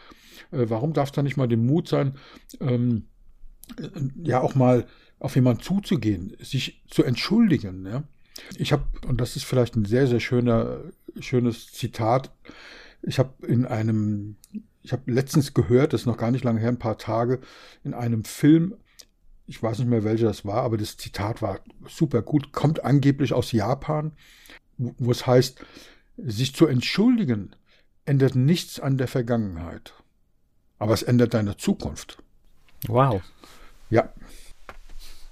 Äh, 0.52 0.66
warum 0.68 0.92
darf 0.92 1.10
da 1.10 1.22
nicht 1.22 1.36
mal 1.36 1.48
den 1.48 1.66
Mut 1.66 1.88
sein, 1.88 2.14
ähm, 2.60 3.04
äh, 3.78 3.88
ja 4.22 4.40
auch 4.40 4.54
mal 4.54 4.86
auf 5.18 5.34
jemanden 5.34 5.62
zuzugehen, 5.62 6.36
sich 6.40 6.82
zu 6.88 7.04
entschuldigen? 7.04 7.86
Ja? 7.86 8.02
Ich 8.56 8.72
habe, 8.72 8.84
und 9.06 9.20
das 9.20 9.36
ist 9.36 9.44
vielleicht 9.44 9.76
ein 9.76 9.84
sehr, 9.84 10.06
sehr 10.06 10.20
schöner, 10.20 10.80
schönes 11.20 11.72
Zitat, 11.72 12.32
ich 13.02 13.18
habe 13.18 13.46
in 13.46 13.64
einem, 13.64 14.36
ich 14.82 14.92
habe 14.92 15.10
letztens 15.10 15.54
gehört, 15.54 15.92
das 15.92 16.02
ist 16.02 16.06
noch 16.06 16.18
gar 16.18 16.30
nicht 16.30 16.44
lange 16.44 16.60
her, 16.60 16.68
ein 16.68 16.78
paar 16.78 16.98
Tage, 16.98 17.40
in 17.82 17.94
einem 17.94 18.24
Film 18.24 18.74
ich 19.50 19.60
weiß 19.60 19.80
nicht 19.80 19.88
mehr, 19.88 20.04
welcher 20.04 20.28
das 20.28 20.44
war, 20.44 20.62
aber 20.62 20.76
das 20.76 20.96
Zitat 20.96 21.42
war 21.42 21.58
super 21.88 22.22
gut, 22.22 22.52
kommt 22.52 22.84
angeblich 22.84 23.32
aus 23.32 23.50
Japan, 23.50 24.12
wo 24.78 25.10
es 25.10 25.26
heißt, 25.26 25.64
sich 26.16 26.54
zu 26.54 26.68
entschuldigen 26.68 27.56
ändert 28.04 28.36
nichts 28.36 28.78
an 28.78 28.96
der 28.96 29.08
Vergangenheit, 29.08 29.92
aber 30.78 30.94
es 30.94 31.02
ändert 31.02 31.34
deine 31.34 31.56
Zukunft. 31.56 32.22
Wow. 32.86 33.22
Ja. 33.90 34.12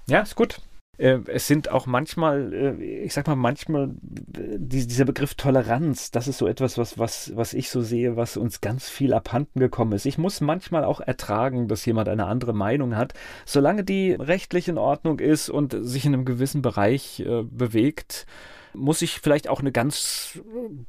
Ja, 0.07 0.19
ist 0.19 0.35
gut. 0.35 0.59
Äh, 0.99 1.19
es 1.27 1.47
sind 1.47 1.71
auch 1.71 1.85
manchmal, 1.85 2.53
äh, 2.53 2.83
ich 3.05 3.13
sag 3.13 3.25
mal, 3.27 3.35
manchmal 3.35 3.95
äh, 4.37 4.57
dieser 4.59 5.05
Begriff 5.05 5.35
Toleranz, 5.35 6.11
das 6.11 6.27
ist 6.27 6.37
so 6.37 6.45
etwas, 6.45 6.77
was, 6.77 6.99
was, 6.99 7.31
was 7.35 7.53
ich 7.53 7.69
so 7.69 7.81
sehe, 7.81 8.17
was 8.17 8.35
uns 8.35 8.59
ganz 8.59 8.89
viel 8.89 9.13
abhanden 9.13 9.61
gekommen 9.61 9.93
ist. 9.93 10.05
Ich 10.05 10.17
muss 10.17 10.41
manchmal 10.41 10.83
auch 10.83 10.99
ertragen, 10.99 11.69
dass 11.69 11.85
jemand 11.85 12.09
eine 12.09 12.25
andere 12.25 12.53
Meinung 12.53 12.97
hat, 12.97 13.13
solange 13.45 13.85
die 13.85 14.11
rechtlich 14.11 14.67
in 14.67 14.77
Ordnung 14.77 15.19
ist 15.19 15.49
und 15.49 15.75
sich 15.81 16.05
in 16.05 16.13
einem 16.13 16.25
gewissen 16.25 16.61
Bereich 16.61 17.23
bewegt 17.49 18.25
muss 18.73 19.01
ich 19.01 19.19
vielleicht 19.19 19.47
auch 19.47 19.59
eine 19.59 19.71
ganz 19.71 20.39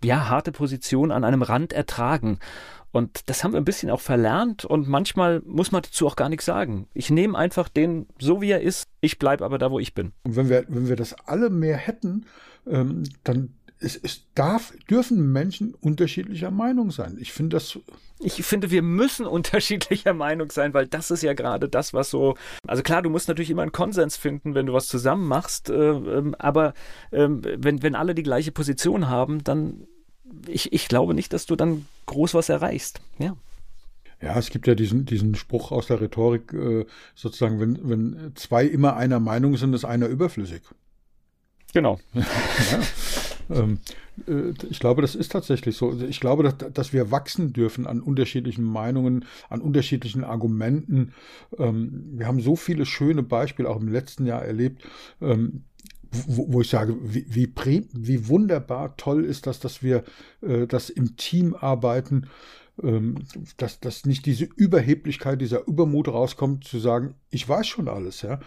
ja, 0.05 0.29
harte 0.29 0.53
Position 0.53 1.11
an 1.13 1.25
einem 1.25 1.43
Rand 1.43 1.73
ertragen. 1.73 2.39
Und 2.93 3.29
das 3.29 3.45
haben 3.45 3.53
wir 3.53 3.61
ein 3.61 3.65
bisschen 3.65 3.91
auch 3.91 4.01
verlernt 4.01 4.65
und 4.65 4.89
manchmal 4.89 5.43
muss 5.45 5.71
man 5.71 5.83
dazu 5.83 6.09
auch 6.09 6.17
gar 6.17 6.29
nichts 6.29 6.45
sagen. 6.45 6.89
Ich 6.93 7.09
nehme 7.11 7.39
einfach 7.39 7.69
den 7.69 8.07
so, 8.19 8.41
wie 8.41 8.51
er 8.51 8.63
ist. 8.63 8.89
Ich 9.01 9.19
bleibe 9.19 9.45
aber 9.45 9.59
da, 9.59 9.71
wo 9.71 9.79
ich 9.79 9.95
bin. 9.95 10.13
Und 10.25 10.35
wenn 10.35 10.49
wir, 10.49 10.65
wenn 10.69 10.89
wir 10.89 10.97
das 10.97 11.15
alle 11.27 11.51
mehr 11.51 11.77
hätten, 11.77 12.27
ähm, 12.67 13.05
dann 13.23 13.55
es, 13.81 13.97
es 13.97 14.27
darf, 14.35 14.73
dürfen 14.89 15.33
Menschen 15.33 15.75
unterschiedlicher 15.75 16.51
Meinung 16.51 16.91
sein. 16.91 17.17
Ich 17.21 17.33
finde 17.33 17.57
das. 17.57 17.79
Ich 18.23 18.45
finde, 18.45 18.71
wir 18.71 18.83
müssen 18.83 19.27
unterschiedlicher 19.27 20.13
Meinung 20.13 20.51
sein, 20.51 20.75
weil 20.75 20.87
das 20.87 21.11
ist 21.11 21.23
ja 21.23 21.33
gerade 21.33 21.69
das, 21.69 21.95
was 21.95 22.11
so. 22.11 22.37
Also 22.67 22.83
klar, 22.83 23.03
du 23.03 23.11
musst 23.11 23.29
natürlich 23.29 23.51
immer 23.51 23.63
einen 23.63 23.73
Konsens 23.73 24.17
finden, 24.17 24.55
wenn 24.55 24.67
du 24.67 24.75
was 24.75 24.89
zusammen 24.89 25.27
machst, 25.27 25.71
äh, 25.71 25.75
ähm, 25.75 26.35
aber 26.39 26.75
äh, 27.11 27.27
wenn, 27.29 27.83
wenn 27.83 27.95
alle 27.95 28.15
die 28.15 28.23
gleiche 28.23 28.53
Position 28.53 29.09
haben, 29.09 29.43
dann 29.43 29.87
ich, 30.47 30.73
ich 30.73 30.89
glaube 30.89 31.15
nicht, 31.15 31.33
dass 31.33 31.47
du 31.47 31.57
dann 31.57 31.87
groß 32.07 32.35
was 32.35 32.49
erreichst. 32.49 33.01
Ja. 33.19 33.37
Ja, 34.23 34.39
es 34.39 34.51
gibt 34.51 34.67
ja 34.67 34.75
diesen, 34.75 35.07
diesen 35.07 35.35
Spruch 35.35 35.73
aus 35.73 35.87
der 35.87 36.01
Rhetorik, 36.01 36.53
äh, 36.53 36.85
sozusagen, 37.15 37.59
wenn, 37.59 37.89
wenn 37.89 38.33
zwei 38.35 38.67
immer 38.67 38.95
einer 38.97 39.19
Meinung 39.19 39.57
sind, 39.57 39.73
ist 39.73 39.87
einer 39.87 40.09
überflüssig. 40.09 40.61
Genau. 41.73 41.99
ja, 42.15 42.23
ähm, 42.73 42.83
ich 44.71 44.81
glaube, 44.81 45.03
das 45.03 45.15
ist 45.15 45.33
tatsächlich 45.33 45.77
so. 45.77 45.99
Ich 46.09 46.21
glaube, 46.21 46.43
dass, 46.43 46.73
dass, 46.73 46.93
wir 46.93 47.11
wachsen 47.11 47.53
dürfen 47.53 47.87
an 47.87 48.01
unterschiedlichen 48.01 48.65
Meinungen, 48.65 49.25
an 49.49 49.61
unterschiedlichen 49.61 50.25
Argumenten. 50.25 51.13
Ähm, 51.59 52.05
wir 52.13 52.27
haben 52.27 52.41
so 52.41 52.55
viele 52.57 52.87
schöne 52.87 53.23
Beispiele 53.23 53.69
auch 53.69 53.81
im 53.81 53.89
letzten 53.89 54.27
Jahr 54.27 54.45
erlebt. 54.45 54.83
Ähm, 55.21 55.65
wo, 56.13 56.53
wo 56.53 56.61
ich 56.61 56.69
sage, 56.69 56.97
wie, 57.03 57.25
wie, 57.29 57.87
wie, 57.93 58.29
wunderbar 58.29 58.97
toll 58.97 59.25
ist 59.25 59.47
das, 59.47 59.61
dass 59.61 59.83
wir 59.83 60.03
äh, 60.43 60.67
das 60.67 60.91
im 60.91 61.17
Team 61.17 61.55
arbeiten, 61.55 62.25
ähm, 62.25 62.29
dass, 63.57 63.81
dass 63.81 64.07
nicht 64.07 64.25
diese 64.27 64.45
Überheblichkeit, 64.45 65.41
dieser 65.41 65.67
Übermut 65.67 66.09
rauskommt, 66.09 66.65
zu 66.65 66.79
sagen, 66.79 67.15
ich 67.31 67.49
weiß 67.49 67.67
schon 67.67 67.89
alles. 67.89 68.23
Ja? 68.23 68.41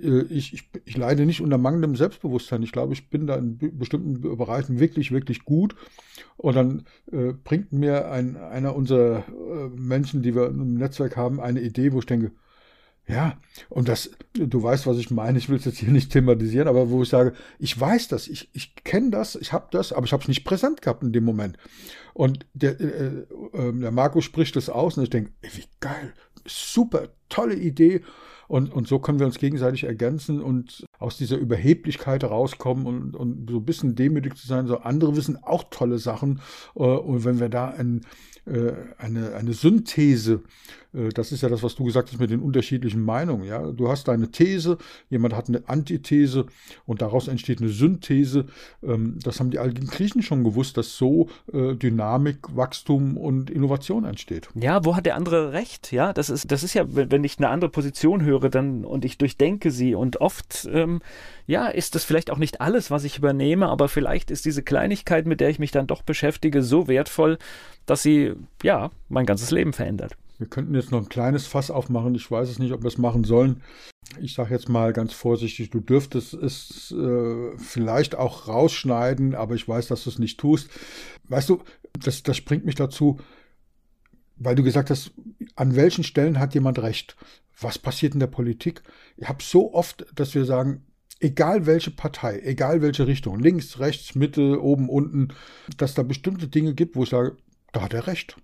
Äh, 0.00 0.22
ich, 0.30 0.54
ich, 0.54 0.70
ich 0.84 0.96
leide 0.96 1.26
nicht 1.26 1.40
unter 1.40 1.58
mangelndem 1.58 1.96
Selbstbewusstsein. 1.96 2.62
Ich 2.62 2.72
glaube, 2.72 2.94
ich 2.94 3.10
bin 3.10 3.26
da 3.26 3.36
in 3.36 3.58
bestimmten 3.78 4.20
Bereichen 4.20 4.80
wirklich, 4.80 5.12
wirklich 5.12 5.44
gut. 5.44 5.76
Und 6.36 6.56
dann 6.56 6.84
äh, 7.12 7.32
bringt 7.32 7.72
mir 7.72 8.10
ein, 8.10 8.36
einer 8.36 8.74
unserer 8.74 9.24
äh, 9.28 9.68
Menschen, 9.74 10.22
die 10.22 10.34
wir 10.34 10.46
im 10.48 10.74
Netzwerk 10.74 11.16
haben, 11.16 11.40
eine 11.40 11.60
Idee, 11.60 11.92
wo 11.92 11.98
ich 11.98 12.06
denke, 12.06 12.32
ja, 13.08 13.38
und 13.68 13.88
das, 13.88 14.10
du 14.32 14.62
weißt, 14.62 14.86
was 14.86 14.98
ich 14.98 15.10
meine, 15.10 15.38
ich 15.38 15.48
will 15.48 15.58
es 15.58 15.64
jetzt 15.64 15.78
hier 15.78 15.92
nicht 15.92 16.10
thematisieren, 16.10 16.66
aber 16.66 16.90
wo 16.90 17.02
ich 17.02 17.08
sage, 17.08 17.34
ich 17.58 17.78
weiß 17.78 18.08
das, 18.08 18.26
ich, 18.26 18.48
ich 18.52 18.74
kenne 18.82 19.10
das, 19.10 19.36
ich 19.36 19.52
habe 19.52 19.68
das, 19.70 19.92
aber 19.92 20.06
ich 20.06 20.12
habe 20.12 20.22
es 20.22 20.28
nicht 20.28 20.44
präsent 20.44 20.82
gehabt 20.82 21.04
in 21.04 21.12
dem 21.12 21.24
Moment. 21.24 21.56
Und 22.14 22.46
der, 22.54 22.80
äh, 22.80 23.06
äh, 23.06 23.72
der 23.72 23.92
Marco 23.92 24.20
spricht 24.20 24.56
das 24.56 24.68
aus 24.68 24.96
und 24.96 25.04
ich 25.04 25.10
denke, 25.10 25.30
wie 25.40 25.64
geil, 25.78 26.14
super, 26.46 27.08
tolle 27.28 27.54
Idee. 27.54 28.02
Und, 28.48 28.72
und 28.72 28.88
so 28.88 28.98
können 28.98 29.18
wir 29.18 29.26
uns 29.26 29.38
gegenseitig 29.38 29.84
ergänzen 29.84 30.40
und 30.40 30.86
aus 30.98 31.16
dieser 31.16 31.36
Überheblichkeit 31.36 32.24
rauskommen 32.24 32.86
und, 32.86 33.16
und 33.16 33.50
so 33.50 33.58
ein 33.58 33.64
bisschen 33.64 33.94
demütig 33.94 34.36
zu 34.36 34.46
sein. 34.46 34.66
So 34.66 34.78
andere 34.78 35.16
wissen 35.16 35.38
auch 35.42 35.64
tolle 35.70 35.98
Sachen. 35.98 36.40
Äh, 36.74 36.82
und 36.82 37.24
wenn 37.24 37.40
wir 37.40 37.48
da 37.48 37.68
ein, 37.68 38.02
äh, 38.46 38.72
eine, 38.98 39.34
eine 39.34 39.52
Synthese 39.52 40.42
äh, 40.96 41.10
das 41.10 41.32
ist 41.32 41.42
ja 41.42 41.48
das, 41.48 41.62
was 41.62 41.74
du 41.74 41.84
gesagt 41.84 42.10
hast 42.10 42.18
mit 42.18 42.30
den 42.30 42.40
unterschiedlichen 42.40 43.02
Meinungen. 43.04 43.44
Ja, 43.44 43.70
du 43.70 43.88
hast 43.88 44.08
deine 44.08 44.30
These, 44.30 44.78
jemand 45.10 45.34
hat 45.34 45.48
eine 45.48 45.68
Antithese 45.68 46.46
und 46.86 47.02
daraus 47.02 47.28
entsteht 47.28 47.60
eine 47.60 47.70
Synthese. 47.70 48.46
Ähm, 48.82 49.18
das 49.22 49.40
haben 49.40 49.50
die 49.50 49.58
alten 49.58 49.86
Griechen 49.86 50.22
schon 50.22 50.44
gewusst, 50.44 50.76
dass 50.76 50.96
so 50.96 51.28
Dynamik, 51.52 52.56
Wachstum 52.56 53.16
und 53.16 53.50
Innovation 53.50 54.04
entsteht. 54.04 54.48
Ja, 54.54 54.84
wo 54.84 54.96
hat 54.96 55.06
der 55.06 55.16
andere 55.16 55.52
recht? 55.52 55.92
Ja, 55.92 56.12
das 56.12 56.30
ist, 56.30 56.50
das 56.50 56.62
ist 56.62 56.74
ja, 56.74 56.84
wenn 56.88 57.24
ich 57.24 57.38
eine 57.38 57.48
andere 57.48 57.70
Position 57.70 58.22
höre, 58.22 58.35
dann 58.38 58.84
und 58.84 59.04
ich 59.04 59.18
durchdenke 59.18 59.70
sie 59.70 59.94
und 59.94 60.20
oft, 60.20 60.68
ähm, 60.72 61.00
ja, 61.46 61.68
ist 61.68 61.94
das 61.94 62.04
vielleicht 62.04 62.30
auch 62.30 62.38
nicht 62.38 62.60
alles, 62.60 62.90
was 62.90 63.04
ich 63.04 63.18
übernehme, 63.18 63.68
aber 63.68 63.88
vielleicht 63.88 64.30
ist 64.30 64.44
diese 64.44 64.62
Kleinigkeit, 64.62 65.26
mit 65.26 65.40
der 65.40 65.50
ich 65.50 65.58
mich 65.58 65.70
dann 65.70 65.86
doch 65.86 66.02
beschäftige, 66.02 66.62
so 66.62 66.88
wertvoll, 66.88 67.38
dass 67.86 68.02
sie, 68.02 68.34
ja, 68.62 68.90
mein 69.08 69.26
ganzes 69.26 69.50
Leben 69.50 69.72
verändert. 69.72 70.16
Wir 70.38 70.46
könnten 70.46 70.74
jetzt 70.74 70.90
noch 70.90 71.00
ein 71.00 71.08
kleines 71.08 71.46
Fass 71.46 71.70
aufmachen. 71.70 72.14
Ich 72.14 72.30
weiß 72.30 72.48
es 72.50 72.58
nicht, 72.58 72.72
ob 72.72 72.82
wir 72.82 72.88
es 72.88 72.98
machen 72.98 73.24
sollen. 73.24 73.62
Ich 74.20 74.34
sage 74.34 74.54
jetzt 74.54 74.68
mal 74.68 74.92
ganz 74.92 75.12
vorsichtig, 75.12 75.70
du 75.70 75.80
dürftest 75.80 76.34
es 76.34 76.92
äh, 76.92 77.56
vielleicht 77.56 78.14
auch 78.14 78.46
rausschneiden, 78.46 79.34
aber 79.34 79.54
ich 79.54 79.66
weiß, 79.66 79.88
dass 79.88 80.04
du 80.04 80.10
es 80.10 80.18
nicht 80.18 80.38
tust. 80.38 80.68
Weißt 81.28 81.48
du, 81.48 81.62
das, 82.04 82.22
das 82.22 82.40
bringt 82.40 82.66
mich 82.66 82.74
dazu, 82.74 83.18
weil 84.36 84.54
du 84.54 84.62
gesagt 84.62 84.90
hast, 84.90 85.12
an 85.54 85.76
welchen 85.76 86.04
Stellen 86.04 86.38
hat 86.38 86.54
jemand 86.54 86.78
recht? 86.78 87.16
Was 87.58 87.78
passiert 87.78 88.14
in 88.14 88.20
der 88.20 88.26
Politik? 88.26 88.82
Ich 89.16 89.28
habe 89.28 89.42
so 89.42 89.72
oft, 89.72 90.06
dass 90.14 90.34
wir 90.34 90.44
sagen, 90.44 90.84
egal 91.20 91.66
welche 91.66 91.90
Partei, 91.90 92.40
egal 92.40 92.82
welche 92.82 93.06
Richtung, 93.06 93.40
links, 93.40 93.78
rechts, 93.78 94.14
Mitte, 94.14 94.62
oben, 94.62 94.88
unten, 94.88 95.28
dass 95.76 95.94
da 95.94 96.02
bestimmte 96.02 96.48
Dinge 96.48 96.74
gibt, 96.74 96.96
wo 96.96 97.04
ich 97.04 97.10
sage, 97.10 97.36
da 97.72 97.82
hat 97.82 97.94
er 97.94 98.06
recht. 98.06 98.36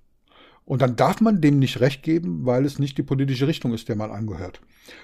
Und 0.65 0.81
dann 0.81 0.97
darf 0.97 1.21
man 1.21 1.41
dem 1.41 1.59
nicht 1.59 1.81
recht 1.81 2.03
geben, 2.03 2.47
weil 2.47 2.65
es 2.65 2.79
nicht 2.79 2.97
die 2.97 3.03
politische 3.03 3.49
Richtung 3.49 3.75
ist, 3.75 3.89
der 3.89 3.97
man 3.97 4.11
angehört. 4.11 4.61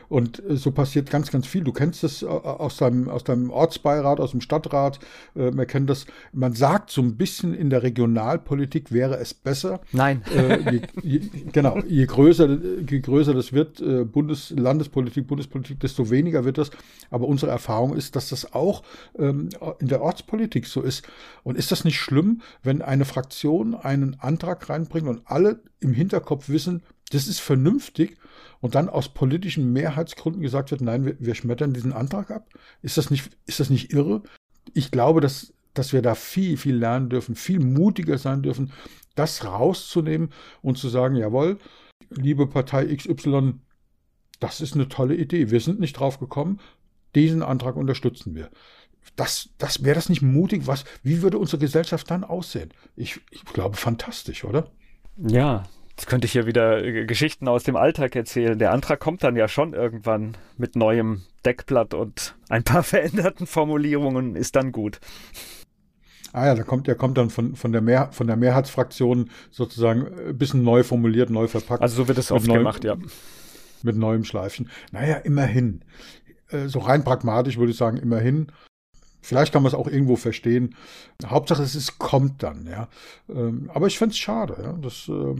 Und 0.08 0.42
äh, 0.44 0.56
so 0.56 0.70
passiert 0.70 1.10
ganz, 1.10 1.30
ganz 1.30 1.46
viel. 1.46 1.64
Du 1.64 1.72
kennst 1.72 2.02
das 2.02 2.22
äh, 2.22 2.26
aus 2.26 2.76
deinem, 2.76 3.08
aus 3.08 3.24
deinem 3.24 3.50
Ortsbeirat, 3.50 4.20
aus 4.20 4.30
dem 4.32 4.40
Stadtrat. 4.40 4.98
Äh, 5.36 5.50
man 5.50 5.66
kennt 5.66 5.90
das. 5.90 6.06
Man 6.32 6.52
sagt 6.54 6.90
so 6.90 7.02
ein 7.02 7.16
bisschen 7.16 7.54
in 7.54 7.70
der 7.70 7.82
Regionalpolitik 7.82 8.92
wäre 8.92 9.18
es 9.18 9.34
besser. 9.34 9.80
Nein. 9.92 10.22
Je, 10.70 10.80
je, 11.02 11.20
genau. 11.52 11.78
Je 11.86 12.06
größer, 12.06 12.58
je 12.88 13.00
größer 13.00 13.34
das 13.34 13.52
wird, 13.52 13.82
Bundes, 14.12 14.50
Landespolitik, 14.50 15.26
Bundespolitik, 15.26 15.80
desto 15.80 16.10
weniger 16.10 16.44
wird 16.44 16.58
das. 16.58 16.70
Aber 17.10 17.26
unsere 17.26 17.50
Erfahrung 17.50 17.94
ist, 17.94 18.16
dass 18.16 18.30
das 18.30 18.52
auch 18.52 18.82
ähm, 19.18 19.48
in 19.78 19.88
der 19.88 20.02
Ortspolitik 20.02 20.66
so 20.66 20.82
ist. 20.82 21.06
Und 21.42 21.56
ist 21.56 21.72
das 21.72 21.84
nicht 21.84 21.98
schlimm, 21.98 22.42
wenn 22.62 22.82
eine 22.82 23.04
Fraktion 23.04 23.74
einen 23.74 24.16
Antrag 24.20 24.68
reinbringt 24.68 25.08
und 25.08 25.22
alle 25.24 25.47
im 25.80 25.92
Hinterkopf 25.92 26.48
wissen, 26.48 26.82
das 27.10 27.26
ist 27.26 27.40
vernünftig 27.40 28.18
und 28.60 28.74
dann 28.74 28.88
aus 28.88 29.08
politischen 29.08 29.72
Mehrheitsgründen 29.72 30.42
gesagt 30.42 30.70
wird, 30.70 30.80
nein, 30.80 31.04
wir, 31.04 31.16
wir 31.18 31.34
schmettern 31.34 31.72
diesen 31.72 31.92
Antrag 31.92 32.30
ab? 32.30 32.48
Ist 32.82 32.98
das 32.98 33.10
nicht, 33.10 33.30
ist 33.46 33.60
das 33.60 33.70
nicht 33.70 33.92
irre? 33.92 34.22
Ich 34.74 34.90
glaube, 34.90 35.20
dass, 35.20 35.54
dass 35.74 35.92
wir 35.92 36.02
da 36.02 36.14
viel, 36.14 36.56
viel 36.56 36.76
lernen 36.76 37.08
dürfen, 37.08 37.34
viel 37.34 37.60
mutiger 37.60 38.18
sein 38.18 38.42
dürfen, 38.42 38.72
das 39.14 39.44
rauszunehmen 39.44 40.30
und 40.62 40.78
zu 40.78 40.88
sagen, 40.88 41.16
jawohl, 41.16 41.58
liebe 42.10 42.46
Partei 42.46 42.94
XY, 42.94 43.54
das 44.40 44.60
ist 44.60 44.74
eine 44.74 44.88
tolle 44.88 45.16
Idee. 45.16 45.50
Wir 45.50 45.60
sind 45.60 45.80
nicht 45.80 45.94
drauf 45.94 46.18
gekommen. 46.18 46.60
Diesen 47.14 47.42
Antrag 47.42 47.76
unterstützen 47.76 48.34
wir. 48.34 48.50
Das, 49.16 49.50
das 49.58 49.82
wäre 49.82 49.94
das 49.94 50.08
nicht 50.08 50.22
mutig? 50.22 50.66
Was, 50.66 50.84
wie 51.02 51.22
würde 51.22 51.38
unsere 51.38 51.58
Gesellschaft 51.58 52.10
dann 52.10 52.24
aussehen? 52.24 52.72
Ich, 52.94 53.20
ich 53.30 53.44
glaube, 53.44 53.76
fantastisch, 53.76 54.44
oder? 54.44 54.70
Ja, 55.18 55.64
Jetzt 55.98 56.06
könnte 56.06 56.26
ich 56.26 56.32
hier 56.32 56.46
wieder 56.46 56.84
äh, 56.84 57.06
Geschichten 57.06 57.48
aus 57.48 57.64
dem 57.64 57.74
Alltag 57.74 58.14
erzählen. 58.14 58.56
Der 58.56 58.70
Antrag 58.70 59.00
kommt 59.00 59.24
dann 59.24 59.34
ja 59.34 59.48
schon 59.48 59.72
irgendwann 59.72 60.36
mit 60.56 60.76
neuem 60.76 61.22
Deckblatt 61.44 61.92
und 61.92 62.36
ein 62.48 62.62
paar 62.62 62.82
veränderten 62.84 63.48
Formulierungen 63.48 64.36
ist 64.36 64.54
dann 64.54 64.70
gut. 64.70 65.00
Ah 66.32 66.46
ja, 66.46 66.54
da 66.54 66.62
kommt, 66.62 66.86
der 66.86 66.94
kommt 66.94 67.18
dann 67.18 67.30
von, 67.30 67.56
von, 67.56 67.72
der, 67.72 67.80
Mehr, 67.80 68.10
von 68.12 68.28
der 68.28 68.36
Mehrheitsfraktion 68.36 69.30
sozusagen 69.50 70.06
ein 70.28 70.38
bisschen 70.38 70.62
neu 70.62 70.84
formuliert, 70.84 71.30
neu 71.30 71.48
verpackt. 71.48 71.82
Also 71.82 71.96
so 71.96 72.06
wird 72.06 72.18
es 72.18 72.30
oft 72.30 72.46
neuem, 72.46 72.58
gemacht, 72.58 72.84
ja. 72.84 72.96
Mit 73.82 73.96
neuem 73.96 74.22
Schleifchen. 74.22 74.70
Naja, 74.92 75.16
immerhin. 75.16 75.82
Äh, 76.48 76.68
so 76.68 76.78
rein 76.78 77.02
pragmatisch 77.02 77.58
würde 77.58 77.72
ich 77.72 77.76
sagen, 77.76 77.96
immerhin. 77.96 78.52
Vielleicht 79.20 79.52
kann 79.52 79.62
man 79.62 79.70
es 79.70 79.74
auch 79.74 79.88
irgendwo 79.88 80.16
verstehen. 80.16 80.74
Hauptsache, 81.24 81.62
es 81.62 81.74
ist, 81.74 81.98
kommt 81.98 82.42
dann, 82.42 82.66
ja. 82.66 82.88
Ähm, 83.28 83.70
aber 83.74 83.86
ich 83.86 83.98
fände 83.98 84.12
es 84.12 84.18
schade. 84.18 84.56
Ja? 84.62 84.72
Das, 84.80 85.08
äh, 85.08 85.34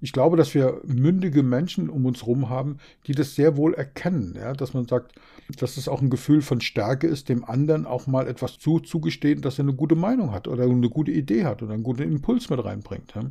ich 0.00 0.12
glaube, 0.12 0.36
dass 0.36 0.54
wir 0.54 0.80
mündige 0.84 1.42
Menschen 1.42 1.88
um 1.88 2.06
uns 2.06 2.22
herum 2.22 2.48
haben, 2.48 2.78
die 3.06 3.12
das 3.12 3.34
sehr 3.34 3.56
wohl 3.56 3.74
erkennen, 3.74 4.34
ja? 4.36 4.52
dass 4.52 4.74
man 4.74 4.86
sagt, 4.86 5.14
dass 5.58 5.76
es 5.76 5.88
auch 5.88 6.02
ein 6.02 6.10
Gefühl 6.10 6.42
von 6.42 6.60
Stärke 6.60 7.06
ist, 7.06 7.28
dem 7.28 7.44
anderen 7.44 7.86
auch 7.86 8.06
mal 8.06 8.26
etwas 8.26 8.58
zu, 8.58 8.80
zugestehen, 8.80 9.42
dass 9.42 9.58
er 9.58 9.64
eine 9.64 9.74
gute 9.74 9.96
Meinung 9.96 10.32
hat 10.32 10.48
oder 10.48 10.64
eine 10.64 10.90
gute 10.90 11.12
Idee 11.12 11.44
hat 11.44 11.62
oder 11.62 11.74
einen 11.74 11.82
guten 11.82 12.02
Impuls 12.02 12.50
mit 12.50 12.64
reinbringt. 12.64 13.14
Ja? 13.14 13.30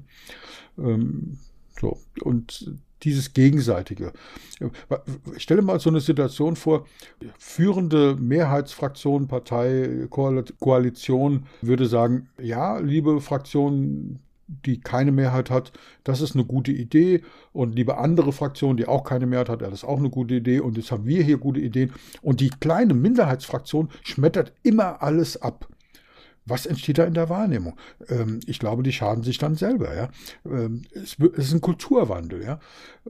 Ähm, 0.77 1.37
so. 1.79 1.97
Und 2.21 2.73
dieses 3.03 3.33
Gegenseitige. 3.33 4.13
Ich 5.35 5.43
stelle 5.43 5.61
mal 5.61 5.79
so 5.79 5.89
eine 5.89 6.01
Situation 6.01 6.55
vor, 6.55 6.85
führende 7.37 8.15
Mehrheitsfraktion, 8.15 9.27
Partei, 9.27 10.07
Koalition 10.09 11.45
würde 11.61 11.85
sagen, 11.85 12.29
ja, 12.41 12.77
liebe 12.79 13.21
Fraktion, 13.21 14.19
die 14.65 14.79
keine 14.79 15.11
Mehrheit 15.11 15.49
hat, 15.49 15.71
das 16.03 16.21
ist 16.21 16.35
eine 16.35 16.43
gute 16.43 16.71
Idee. 16.71 17.21
Und 17.53 17.75
liebe 17.75 17.97
andere 17.97 18.33
Fraktion, 18.33 18.77
die 18.77 18.87
auch 18.87 19.03
keine 19.03 19.27
Mehrheit 19.27 19.49
hat, 19.49 19.61
das 19.61 19.73
ist 19.73 19.83
auch 19.83 19.99
eine 19.99 20.09
gute 20.09 20.35
Idee. 20.35 20.59
Und 20.59 20.77
jetzt 20.77 20.91
haben 20.91 21.05
wir 21.05 21.23
hier 21.23 21.37
gute 21.37 21.59
Ideen. 21.59 21.93
Und 22.21 22.39
die 22.39 22.49
kleine 22.49 22.93
Minderheitsfraktion 22.93 23.89
schmettert 24.03 24.53
immer 24.63 25.01
alles 25.03 25.41
ab. 25.41 25.67
Was 26.49 26.65
entsteht 26.65 26.97
da 26.97 27.05
in 27.05 27.13
der 27.13 27.29
Wahrnehmung? 27.29 27.77
Ähm, 28.07 28.39
ich 28.45 28.59
glaube, 28.59 28.83
die 28.83 28.91
schaden 28.91 29.23
sich 29.23 29.37
dann 29.37 29.55
selber. 29.55 29.95
Ja? 29.95 30.09
Ähm, 30.45 30.83
es, 30.93 31.17
es, 31.19 31.45
ist 31.45 31.53
ein 31.53 31.61
Kulturwandel. 31.61 32.43
Ja? 32.43 32.59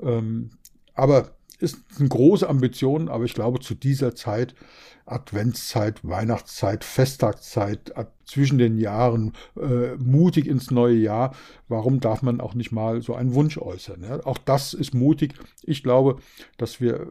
Ähm, 0.01 0.51
aber 0.93 1.31
es 1.59 1.77
sind 1.91 2.09
große 2.09 2.47
Ambitionen, 2.47 3.09
aber 3.09 3.25
ich 3.25 3.33
glaube, 3.33 3.59
zu 3.59 3.75
dieser 3.75 4.15
Zeit 4.15 4.55
Adventszeit, 5.05 6.07
Weihnachtszeit, 6.07 6.83
Festtagszeit, 6.83 7.91
zwischen 8.25 8.59
den 8.59 8.77
Jahren, 8.77 9.33
äh, 9.59 9.95
mutig 9.95 10.45
ins 10.45 10.69
neue 10.69 10.95
Jahr. 10.95 11.35
Warum 11.67 11.99
darf 11.99 12.21
man 12.21 12.39
auch 12.39 12.53
nicht 12.53 12.71
mal 12.71 13.01
so 13.01 13.15
einen 13.15 13.33
Wunsch 13.33 13.57
äußern? 13.57 14.03
Ja? 14.03 14.23
Auch 14.25 14.37
das 14.37 14.75
ist 14.75 14.93
mutig. 14.93 15.33
Ich 15.63 15.81
glaube, 15.81 16.17
dass 16.57 16.79
wir 16.79 17.07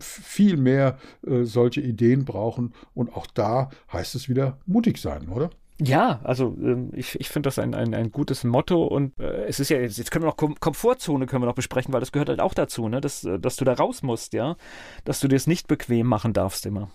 viel 0.00 0.56
mehr 0.56 0.98
äh, 1.26 1.44
solche 1.44 1.82
Ideen 1.82 2.24
brauchen 2.24 2.72
und 2.94 3.14
auch 3.14 3.26
da 3.26 3.70
heißt 3.92 4.14
es 4.14 4.28
wieder 4.30 4.58
mutig 4.66 4.98
sein, 4.98 5.28
oder? 5.28 5.50
Ja, 5.80 6.20
also 6.24 6.56
ähm, 6.60 6.90
ich, 6.92 7.18
ich 7.20 7.28
finde 7.28 7.46
das 7.46 7.58
ein, 7.58 7.74
ein, 7.74 7.94
ein 7.94 8.10
gutes 8.10 8.42
Motto 8.42 8.84
und 8.84 9.18
äh, 9.20 9.44
es 9.46 9.60
ist 9.60 9.68
ja, 9.68 9.78
jetzt, 9.78 9.96
jetzt 9.96 10.10
können 10.10 10.24
wir 10.24 10.28
noch 10.28 10.36
Kom 10.36 10.58
Komfortzone 10.58 11.26
können 11.26 11.42
wir 11.42 11.46
noch 11.46 11.54
besprechen, 11.54 11.92
weil 11.92 12.00
das 12.00 12.10
gehört 12.10 12.28
halt 12.28 12.40
auch 12.40 12.54
dazu, 12.54 12.88
ne? 12.88 13.00
dass, 13.00 13.22
äh, 13.22 13.38
dass 13.38 13.56
du 13.56 13.64
da 13.64 13.74
raus 13.74 14.02
musst, 14.02 14.32
ja, 14.32 14.56
dass 15.04 15.20
du 15.20 15.28
dir 15.28 15.36
es 15.36 15.46
nicht 15.46 15.68
bequem 15.68 16.06
machen 16.08 16.32
darfst 16.32 16.66
immer. 16.66 16.90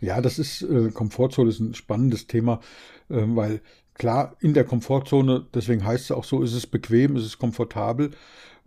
Ja, 0.00 0.22
das 0.22 0.38
ist, 0.38 0.62
äh, 0.62 0.90
Komfortzone 0.90 1.50
ist 1.50 1.60
ein 1.60 1.74
spannendes 1.74 2.26
Thema, 2.26 2.60
äh, 3.10 3.22
weil 3.26 3.60
klar, 3.92 4.36
in 4.40 4.54
der 4.54 4.64
Komfortzone, 4.64 5.46
deswegen 5.52 5.84
heißt 5.84 6.04
es 6.04 6.10
auch 6.10 6.24
so, 6.24 6.42
ist 6.42 6.54
es 6.54 6.66
bequem, 6.66 7.16
ist 7.16 7.24
es 7.24 7.38
komfortabel. 7.38 8.12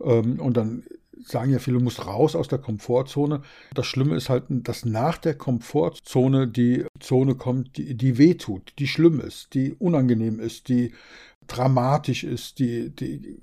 Ähm, 0.00 0.38
und 0.38 0.56
dann 0.56 0.84
sagen 1.24 1.52
ja 1.52 1.58
viele, 1.58 1.78
du 1.78 1.84
musst 1.84 2.06
raus 2.06 2.34
aus 2.34 2.48
der 2.48 2.58
Komfortzone. 2.58 3.42
Das 3.74 3.86
Schlimme 3.86 4.16
ist 4.16 4.28
halt, 4.28 4.44
dass 4.48 4.84
nach 4.84 5.18
der 5.18 5.34
Komfortzone 5.34 6.48
die 6.48 6.84
Zone 7.00 7.34
kommt, 7.34 7.76
die, 7.76 7.94
die 7.94 8.18
weh 8.18 8.34
tut, 8.34 8.72
die 8.78 8.86
schlimm 8.86 9.20
ist, 9.20 9.54
die 9.54 9.74
unangenehm 9.74 10.40
ist, 10.40 10.68
die 10.68 10.92
dramatisch 11.48 12.24
ist, 12.24 12.58
die, 12.58 12.90
die, 12.90 13.38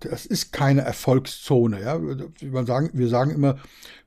das 0.00 0.24
ist 0.24 0.52
keine 0.52 0.82
Erfolgszone. 0.82 1.82
Ja? 1.82 2.00
Wir, 2.00 2.64
sagen, 2.64 2.90
wir 2.92 3.08
sagen 3.08 3.32
immer, 3.32 3.58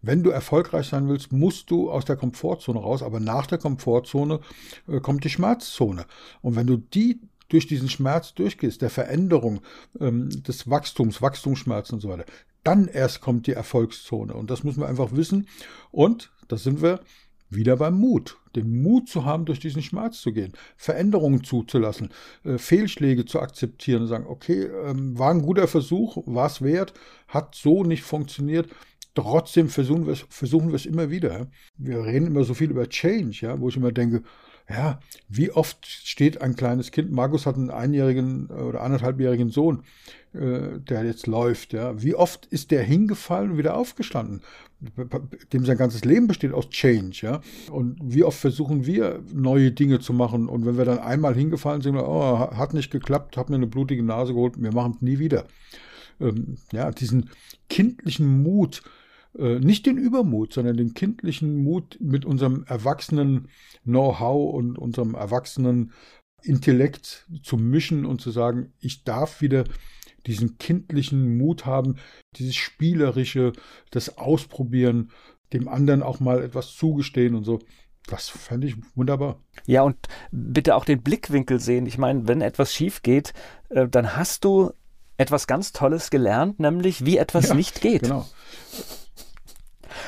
wenn 0.02 0.23
du 0.23 0.30
erfolgreich 0.30 0.88
sein 0.88 1.08
willst, 1.10 1.32
musst 1.32 1.69
du 1.69 1.91
aus 1.91 2.06
der 2.06 2.15
Komfortzone 2.15 2.80
raus, 2.80 3.04
aber 3.04 3.19
nach 3.19 3.45
der 3.45 3.58
Komfortzone 3.58 4.39
äh, 4.88 4.99
kommt 5.02 5.26
die 5.26 5.30
Schmerzzone. 5.30 6.06
Und 6.41 6.56
wenn 6.56 6.67
du 6.67 6.78
die 6.78 7.19
durch 7.49 7.67
diesen 7.67 7.89
Schmerz 7.89 8.34
durchgehst, 8.34 8.82
der 8.82 8.89
Veränderung, 8.89 9.62
ähm, 9.99 10.30
des 10.30 10.69
Wachstums, 10.69 11.21
Wachstumsschmerzen 11.21 11.95
und 11.95 12.02
so 12.02 12.10
weiter, 12.10 12.26
dann 12.63 12.88
erst 12.88 13.21
kommt 13.21 13.47
die 13.47 13.54
Erfolgszone. 13.54 14.34
Und 14.34 14.49
das 14.49 14.63
müssen 14.63 14.82
wir 14.82 14.88
einfach 14.88 15.12
wissen. 15.12 15.47
Und 15.91 16.32
da 16.47 16.58
sind 16.58 16.82
wir 16.82 17.02
wieder 17.49 17.78
beim 17.78 17.95
Mut. 17.95 18.38
Den 18.56 18.82
Mut 18.82 19.10
zu 19.10 19.26
haben, 19.26 19.45
durch 19.45 19.60
diesen 19.60 19.82
Schmerz 19.82 20.21
zu 20.21 20.32
gehen, 20.32 20.54
Veränderungen 20.76 21.43
zuzulassen, 21.43 22.10
äh, 22.43 22.58
Fehlschläge 22.58 23.26
zu 23.26 23.39
akzeptieren 23.39 24.04
und 24.04 24.08
sagen, 24.08 24.26
okay, 24.28 24.63
ähm, 24.86 25.17
war 25.17 25.32
ein 25.32 25.41
guter 25.41 25.67
Versuch, 25.67 26.17
war 26.26 26.47
es 26.47 26.62
wert, 26.62 26.93
hat 27.28 27.56
so 27.56 27.84
nicht 27.84 28.04
funktioniert. 28.04 28.69
Trotzdem 29.15 29.69
versuchen 29.69 30.06
wir 30.06 30.13
es, 30.13 30.26
versuchen 30.30 30.73
immer 30.86 31.10
wieder. 31.12 31.47
Wir 31.78 32.04
reden 32.04 32.28
immer 32.28 32.43
so 32.43 32.54
viel 32.54 32.71
über 32.71 32.89
Change, 32.89 33.39
ja, 33.41 33.60
wo 33.60 33.69
ich 33.69 33.78
immer 33.78 33.91
denke, 33.91 34.23
ja, 34.69 34.99
wie 35.28 35.52
oft 35.52 35.86
steht 35.86 36.41
ein 36.41 36.56
kleines 36.56 36.91
Kind, 36.91 37.12
Markus 37.12 37.45
hat 37.45 37.56
einen 37.56 37.69
einjährigen 37.69 38.47
oder 38.47 38.82
anderthalbjährigen 38.82 39.49
Sohn, 39.49 39.84
äh, 40.34 40.80
der 40.80 41.04
jetzt 41.04 41.28
läuft, 41.28 41.73
ja, 41.73 42.02
wie 42.02 42.15
oft 42.15 42.45
ist 42.47 42.71
der 42.71 42.84
hingefallen 42.84 43.52
und 43.52 43.58
wieder 43.58 43.76
aufgestanden? 43.76 44.41
Dem 45.54 45.65
sein 45.65 45.78
ganzes 45.78 46.04
Leben 46.04 46.28
besteht 46.28 46.52
aus 46.52 46.69
Change, 46.69 47.19
ja. 47.21 47.41
Und 47.71 47.97
wie 48.04 48.23
oft 48.23 48.38
versuchen 48.38 48.86
wir, 48.86 49.23
neue 49.34 49.71
Dinge 49.71 49.99
zu 49.99 50.12
machen? 50.12 50.49
Und 50.49 50.65
wenn 50.65 50.78
wir 50.78 50.84
dann 50.84 50.99
einmal 50.99 51.36
hingefallen 51.36 51.82
sind, 51.82 51.95
oh, 51.95 52.39
hat 52.39 52.73
nicht 52.73 52.91
geklappt, 52.91 53.38
hab 53.38 53.49
mir 53.49 53.56
eine 53.56 53.67
blutige 53.67 54.04
Nase 54.04 54.34
geholt, 54.34 54.56
wir 54.58 54.73
machen 54.73 54.93
es 54.95 55.02
nie 55.02 55.19
wieder. 55.19 55.45
Ähm, 56.19 56.58
ja, 56.73 56.91
diesen 56.91 57.30
kindlichen 57.69 58.43
Mut, 58.43 58.84
äh, 59.38 59.60
nicht 59.60 59.86
den 59.86 59.98
Übermut, 59.98 60.54
sondern 60.54 60.78
den 60.78 60.93
kindlichen 60.93 61.56
Mut 61.63 61.98
mit 62.00 62.26
unserem 62.26 62.63
erwachsenen 62.67 63.50
Know-how 63.84 64.54
und 64.54 64.78
unserem 64.78 65.15
erwachsenen 65.15 65.91
Intellekt 66.43 67.28
zu 67.41 67.58
mischen 67.58 68.06
und 68.06 68.22
zu 68.22 68.32
sagen, 68.32 68.74
ich 68.80 69.04
darf 69.04 69.41
wieder 69.41 69.63
diesen 70.26 70.58
kindlichen 70.58 71.38
Mut 71.38 71.65
haben, 71.65 71.98
dieses 72.36 72.56
spielerische, 72.56 73.54
das 73.91 74.17
Ausprobieren, 74.17 75.12
dem 75.52 75.67
anderen 75.67 76.04
auch 76.04 76.19
mal 76.19 76.41
etwas 76.43 76.76
zugestehen 76.76 77.36
und 77.36 77.43
so. 77.43 77.60
Das 78.08 78.28
fände 78.30 78.67
ich 78.67 78.76
wunderbar. 78.96 79.39
Ja, 79.65 79.84
und 79.84 79.96
bitte 80.32 80.76
auch 80.76 80.86
den 80.86 81.02
Blickwinkel 81.02 81.60
sehen. 81.60 81.86
Ich 81.86 81.98
meine, 81.98 82.28
wenn 82.28 82.41
etwas 82.41 82.74
schief 82.74 83.02
geht, 83.02 83.34
äh, 83.69 83.88
dann 83.88 84.15
hast 84.15 84.43
du 84.43 84.72
etwas 85.17 85.48
ganz 85.48 85.72
Tolles 85.72 86.10
gelernt, 86.10 86.60
nämlich 86.60 87.06
wie 87.06 87.17
etwas 87.17 87.50
ja, 87.50 87.56
nicht 87.56 87.82
geht. 87.82 88.04
Genau. 88.04 88.28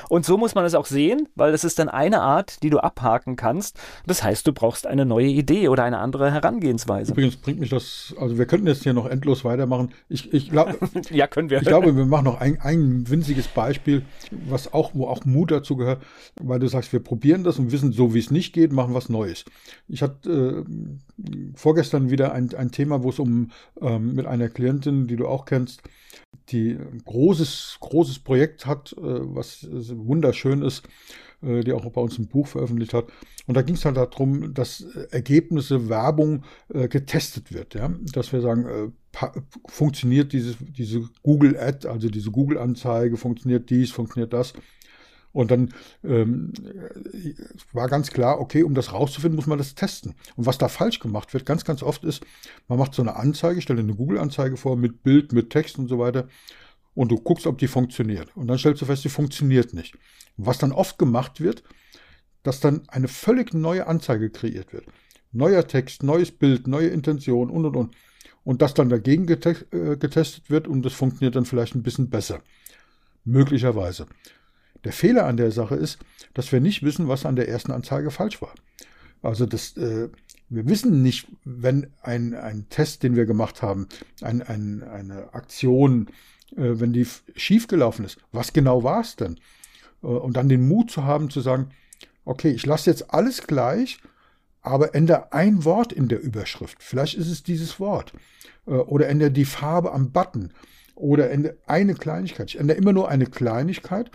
Und 0.09 0.25
so 0.25 0.37
muss 0.37 0.55
man 0.55 0.65
es 0.65 0.75
auch 0.75 0.85
sehen, 0.85 1.27
weil 1.35 1.51
das 1.51 1.63
ist 1.63 1.79
dann 1.79 1.89
eine 1.89 2.21
Art, 2.21 2.63
die 2.63 2.69
du 2.69 2.79
abhaken 2.79 3.35
kannst. 3.35 3.79
Das 4.05 4.23
heißt, 4.23 4.45
du 4.47 4.53
brauchst 4.53 4.87
eine 4.87 5.05
neue 5.05 5.27
Idee 5.27 5.69
oder 5.69 5.83
eine 5.83 5.99
andere 5.99 6.31
Herangehensweise. 6.31 7.11
Übrigens 7.11 7.37
bringt 7.37 7.59
mich 7.59 7.69
das, 7.69 8.13
also 8.19 8.37
wir 8.37 8.45
könnten 8.45 8.67
jetzt 8.67 8.83
hier 8.83 8.93
noch 8.93 9.07
endlos 9.07 9.43
weitermachen. 9.45 9.93
Ich, 10.09 10.33
ich 10.33 10.49
glaube, 10.49 10.77
ja, 11.09 11.27
können 11.27 11.49
wir. 11.49 11.59
Ich 11.59 11.67
glaube, 11.67 11.95
wir 11.95 12.05
machen 12.05 12.25
noch 12.25 12.39
ein, 12.39 12.59
ein 12.61 13.09
winziges 13.09 13.47
Beispiel, 13.47 14.03
was 14.31 14.73
auch, 14.73 14.91
wo 14.93 15.07
auch 15.07 15.25
Mut 15.25 15.51
dazu 15.51 15.75
gehört, 15.75 16.01
weil 16.41 16.59
du 16.59 16.67
sagst, 16.67 16.93
wir 16.93 16.99
probieren 16.99 17.43
das 17.43 17.59
und 17.59 17.71
wissen, 17.71 17.91
so 17.91 18.13
wie 18.13 18.19
es 18.19 18.31
nicht 18.31 18.53
geht, 18.53 18.71
machen 18.71 18.93
was 18.93 19.09
Neues. 19.09 19.45
Ich 19.87 20.01
hatte 20.01 20.65
äh, 20.67 21.31
vorgestern 21.55 22.09
wieder 22.09 22.33
ein, 22.33 22.53
ein 22.55 22.71
Thema, 22.71 23.03
wo 23.03 23.09
es 23.09 23.19
um 23.19 23.51
ähm, 23.81 24.15
mit 24.15 24.25
einer 24.25 24.49
Klientin, 24.49 25.07
die 25.07 25.15
du 25.15 25.27
auch 25.27 25.45
kennst, 25.45 25.81
die 26.49 26.71
ein 26.71 27.01
großes, 27.03 27.77
großes 27.79 28.19
Projekt 28.19 28.65
hat, 28.65 28.93
äh, 28.93 29.01
was 29.01 29.67
wunderschön 29.93 30.61
ist, 30.61 30.83
äh, 31.41 31.61
die 31.61 31.73
auch 31.73 31.85
bei 31.91 32.01
uns 32.01 32.17
ein 32.17 32.27
Buch 32.27 32.47
veröffentlicht 32.47 32.93
hat. 32.93 33.05
Und 33.47 33.55
da 33.55 33.61
ging 33.61 33.75
es 33.75 33.85
halt 33.85 33.97
darum, 33.97 34.53
dass 34.53 34.81
Ergebnisse, 35.11 35.89
Werbung 35.89 36.43
äh, 36.73 36.87
getestet 36.87 37.53
wird. 37.53 37.75
Ja? 37.75 37.93
Dass 38.13 38.33
wir 38.33 38.41
sagen, 38.41 38.93
funktioniert 39.67 40.33
dieses, 40.33 40.57
diese 40.59 41.07
Google 41.23 41.57
Ad, 41.57 41.87
also 41.87 42.09
diese 42.09 42.31
Google-Anzeige, 42.31 43.17
funktioniert 43.17 43.69
dies, 43.69 43.91
funktioniert 43.91 44.33
das. 44.33 44.53
Und 45.35 45.51
dann 45.51 45.73
ähm, 46.05 46.53
war 47.73 47.89
ganz 47.89 48.09
klar, 48.09 48.39
okay, 48.39 48.63
um 48.63 48.73
das 48.73 48.93
rauszufinden, 48.93 49.35
muss 49.35 49.47
man 49.47 49.57
das 49.57 49.75
testen. 49.75 50.15
Und 50.37 50.45
was 50.45 50.57
da 50.57 50.69
falsch 50.69 50.99
gemacht 50.99 51.33
wird, 51.33 51.45
ganz, 51.45 51.65
ganz 51.65 51.83
oft 51.83 52.05
ist, 52.05 52.25
man 52.69 52.79
macht 52.79 52.93
so 52.93 53.01
eine 53.01 53.17
Anzeige, 53.17 53.61
stelle 53.61 53.81
eine 53.81 53.95
Google-Anzeige 53.95 54.55
vor 54.55 54.77
mit 54.77 55.03
Bild, 55.03 55.33
mit 55.33 55.49
Text 55.49 55.77
und 55.77 55.89
so 55.89 55.99
weiter. 55.99 56.29
Und 56.95 57.11
du 57.11 57.17
guckst, 57.17 57.45
ob 57.45 57.57
die 57.57 57.67
funktioniert. 57.67 58.35
Und 58.35 58.47
dann 58.47 58.57
stellst 58.57 58.81
du 58.81 58.85
fest, 58.85 59.03
die 59.03 59.09
funktioniert 59.09 59.73
nicht. 59.73 59.97
Was 60.37 60.57
dann 60.57 60.71
oft 60.71 60.97
gemacht 60.97 61.41
wird, 61.41 61.63
dass 62.43 62.59
dann 62.59 62.83
eine 62.87 63.07
völlig 63.07 63.53
neue 63.53 63.85
Anzeige 63.87 64.29
kreiert 64.29 64.73
wird. 64.73 64.85
Neuer 65.31 65.67
Text, 65.67 66.03
neues 66.03 66.31
Bild, 66.31 66.67
neue 66.67 66.87
Intention 66.87 67.49
und 67.49 67.65
und 67.65 67.75
und. 67.75 67.95
Und 68.43 68.61
das 68.61 68.73
dann 68.73 68.89
dagegen 68.89 69.27
äh, 69.27 69.97
getestet 69.97 70.49
wird 70.49 70.67
und 70.67 70.83
das 70.83 70.93
funktioniert 70.93 71.35
dann 71.35 71.45
vielleicht 71.45 71.75
ein 71.75 71.83
bisschen 71.83 72.09
besser. 72.09 72.41
Möglicherweise. 73.25 74.05
Der 74.83 74.93
Fehler 74.93 75.25
an 75.25 75.35
der 75.35 75.51
Sache 75.51 75.75
ist, 75.75 75.97
dass 76.35 76.51
wir 76.51 76.61
nicht 76.61 76.83
wissen, 76.83 77.07
was 77.07 77.25
an 77.25 77.35
der 77.35 77.49
ersten 77.49 77.71
Anzeige 77.71 78.11
falsch 78.11 78.41
war. 78.41 78.53
Also 79.23 79.47
das, 79.47 79.75
äh, 79.77 80.09
wir 80.49 80.69
wissen 80.69 81.01
nicht, 81.01 81.27
wenn 81.43 81.87
ein, 82.03 82.35
ein 82.35 82.69
Test, 82.69 83.01
den 83.01 83.15
wir 83.15 83.25
gemacht 83.25 83.63
haben, 83.63 83.87
ein, 84.21 84.43
ein, 84.43 84.83
eine 84.83 85.33
Aktion, 85.33 86.07
äh, 86.57 86.79
wenn 86.79 86.93
die 86.93 87.07
schiefgelaufen 87.35 88.05
ist, 88.05 88.17
was 88.31 88.53
genau 88.53 88.83
war 88.83 89.01
es 89.01 89.15
denn? 89.15 89.39
Äh, 90.03 90.07
und 90.07 90.37
dann 90.37 90.49
den 90.49 90.67
Mut 90.67 90.91
zu 90.91 91.03
haben, 91.03 91.29
zu 91.29 91.41
sagen, 91.41 91.69
okay, 92.25 92.49
ich 92.49 92.65
lasse 92.65 92.89
jetzt 92.89 93.13
alles 93.13 93.45
gleich, 93.47 93.99
aber 94.61 94.95
ändere 94.95 95.31
ein 95.31 95.63
Wort 95.63 95.93
in 95.93 96.07
der 96.07 96.21
Überschrift. 96.21 96.81
Vielleicht 96.81 97.15
ist 97.15 97.29
es 97.29 97.43
dieses 97.43 97.79
Wort. 97.79 98.13
Äh, 98.67 98.71
oder 98.71 99.07
ändere 99.07 99.31
die 99.31 99.45
Farbe 99.45 99.93
am 99.93 100.11
Button. 100.11 100.51
Oder 100.95 101.29
ändere 101.29 101.57
eine 101.67 101.93
Kleinigkeit. 101.93 102.49
Ich 102.49 102.59
ändere 102.59 102.77
immer 102.77 102.93
nur 102.93 103.09
eine 103.09 103.25
Kleinigkeit 103.25 104.09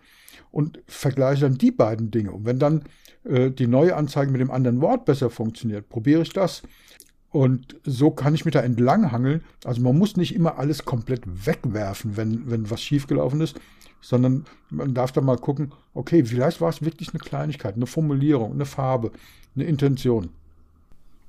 und 0.51 0.81
vergleiche 0.87 1.43
dann 1.43 1.59
die 1.59 1.71
beiden 1.71 2.11
Dinge. 2.11 2.33
Und 2.33 2.47
wenn 2.47 2.59
dann 2.59 2.85
äh, 3.25 3.51
die 3.51 3.67
neue 3.67 3.95
Anzeige 3.97 4.33
mit 4.33 4.41
dem 4.41 4.51
anderen 4.51 4.81
Wort 4.81 5.05
besser 5.05 5.31
funktioniert, 5.31 5.89
probiere 5.89 6.23
ich 6.23 6.33
das. 6.33 6.63
Und 7.31 7.77
so 7.85 8.11
kann 8.11 8.35
ich 8.35 8.45
mich 8.45 8.53
da 8.53 8.61
entlanghangeln. 8.61 9.43
Also 9.65 9.81
man 9.83 9.97
muss 9.97 10.17
nicht 10.17 10.35
immer 10.35 10.59
alles 10.59 10.85
komplett 10.85 11.23
wegwerfen, 11.47 12.17
wenn, 12.17 12.51
wenn 12.51 12.71
was 12.71 12.83
schiefgelaufen 12.83 13.41
ist, 13.41 13.59
sondern 14.01 14.47
man 14.71 14.95
darf 14.95 15.13
da 15.13 15.21
mal 15.21 15.37
gucken, 15.37 15.73
okay, 15.95 16.25
vielleicht 16.25 16.61
war 16.61 16.71
es 16.71 16.83
wirklich 16.83 17.11
eine 17.11 17.21
Kleinigkeit, 17.21 17.77
eine 17.77 17.87
Formulierung, 17.87 18.53
eine 18.53 18.67
Farbe, 18.67 19.13
eine 19.55 19.65
Intention. 19.65 20.31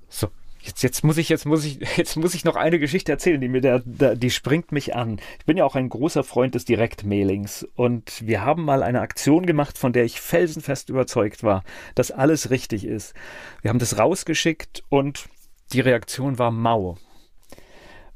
So, 0.10 0.30
Jetzt, 0.64 0.84
jetzt 0.84 1.04
muss 1.04 1.18
ich, 1.18 1.30
jetzt 1.30 1.46
muss 1.46 1.66
ich, 1.66 1.80
jetzt 1.98 2.18
muss 2.18 2.36
ich 2.36 2.46
noch 2.46 2.56
eine 2.56 2.80
Geschichte 2.80 3.12
erzählen, 3.12 3.42
die 3.42 3.48
mir 3.48 3.62
der, 3.62 3.82
der, 3.84 4.16
die 4.16 4.30
springt 4.30 4.72
mich 4.72 4.96
an. 4.96 5.20
Ich 5.40 5.46
bin 5.46 5.58
ja 5.58 5.66
auch 5.66 5.76
ein 5.76 5.90
großer 5.90 6.24
Freund 6.24 6.56
des 6.56 6.66
Direktmailings 6.66 7.68
und 7.76 8.26
wir 8.26 8.46
haben 8.46 8.64
mal 8.64 8.84
eine 8.84 9.02
Aktion 9.02 9.46
gemacht, 9.46 9.78
von 9.78 9.94
der 9.94 10.06
ich 10.06 10.22
felsenfest 10.22 10.90
überzeugt 10.90 11.44
war, 11.44 11.64
dass 11.96 12.12
alles 12.12 12.52
richtig 12.52 12.86
ist. 12.86 13.14
Wir 13.62 13.70
haben 13.70 13.80
das 13.80 13.98
rausgeschickt 13.98 14.84
und 14.90 15.26
die 15.74 15.82
Reaktion 15.82 16.38
war 16.38 16.52
mau. 16.52 16.98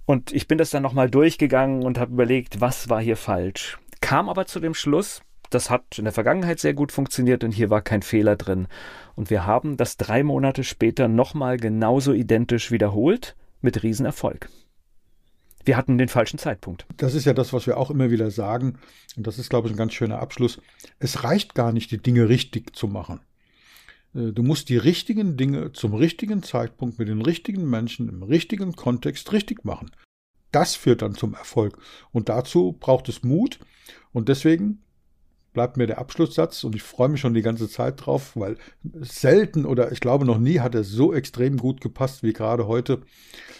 Und 0.05 0.31
ich 0.31 0.47
bin 0.47 0.57
das 0.57 0.69
dann 0.69 0.83
nochmal 0.83 1.09
durchgegangen 1.09 1.83
und 1.83 1.97
habe 1.97 2.13
überlegt, 2.13 2.61
was 2.61 2.89
war 2.89 3.01
hier 3.01 3.17
falsch. 3.17 3.79
Kam 4.01 4.29
aber 4.29 4.45
zu 4.45 4.59
dem 4.59 4.75
Schluss, 4.75 5.21
das 5.49 5.69
hat 5.69 5.97
in 5.97 6.03
der 6.03 6.13
Vergangenheit 6.13 6.59
sehr 6.59 6.73
gut 6.73 6.91
funktioniert 6.91 7.43
und 7.43 7.51
hier 7.51 7.69
war 7.69 7.81
kein 7.81 8.01
Fehler 8.01 8.35
drin. 8.35 8.67
Und 9.15 9.29
wir 9.29 9.45
haben 9.45 9.77
das 9.77 9.97
drei 9.97 10.23
Monate 10.23 10.63
später 10.63 11.07
nochmal 11.07 11.57
genauso 11.57 12.13
identisch 12.13 12.71
wiederholt 12.71 13.35
mit 13.61 13.81
Riesenerfolg. 13.81 14.49
Wir 15.63 15.77
hatten 15.77 15.97
den 15.97 16.09
falschen 16.09 16.37
Zeitpunkt. 16.37 16.85
Das 16.97 17.15
ist 17.15 17.25
ja 17.25 17.33
das, 17.33 17.51
was 17.51 17.65
wir 17.65 17.77
auch 17.77 17.89
immer 17.89 18.11
wieder 18.11 18.29
sagen. 18.29 18.77
Und 19.17 19.25
das 19.25 19.39
ist, 19.39 19.49
glaube 19.49 19.67
ich, 19.67 19.73
ein 19.73 19.77
ganz 19.77 19.93
schöner 19.93 20.19
Abschluss. 20.19 20.61
Es 20.99 21.23
reicht 21.23 21.55
gar 21.55 21.71
nicht, 21.71 21.89
die 21.89 21.97
Dinge 21.97 22.29
richtig 22.29 22.75
zu 22.75 22.87
machen. 22.87 23.21
Äh, 24.15 24.31
du 24.31 24.43
musst 24.43 24.69
die 24.69 24.77
richtigen 24.77 25.37
Dinge 25.37 25.73
zum 25.73 25.93
richtigen 25.93 26.41
Zeitpunkt 26.41 26.97
mit 26.97 27.07
den 27.07 27.21
richtigen 27.21 27.69
Menschen 27.69 28.09
im 28.09 28.23
richtigen 28.23 28.75
Kontext 28.75 29.31
richtig 29.31 29.65
machen. 29.65 29.91
Das 30.51 30.75
führt 30.75 31.01
dann 31.01 31.15
zum 31.15 31.33
Erfolg. 31.33 31.77
Und 32.11 32.29
dazu 32.29 32.77
braucht 32.79 33.09
es 33.09 33.23
Mut. 33.23 33.59
Und 34.13 34.29
deswegen 34.29 34.81
bleibt 35.51 35.77
mir 35.77 35.87
der 35.87 35.97
Abschlusssatz 35.97 36.63
und 36.63 36.75
ich 36.75 36.83
freue 36.83 37.09
mich 37.09 37.21
schon 37.21 37.33
die 37.33 37.41
ganze 37.41 37.69
Zeit 37.69 38.05
drauf, 38.05 38.35
weil 38.35 38.57
selten 38.93 39.65
oder 39.65 39.91
ich 39.91 40.01
glaube 40.01 40.25
noch 40.25 40.37
nie 40.37 40.59
hat 40.59 40.75
er 40.75 40.83
so 40.83 41.13
extrem 41.13 41.57
gut 41.57 41.81
gepasst 41.81 42.23
wie 42.23 42.33
gerade 42.33 42.67
heute 42.67 43.01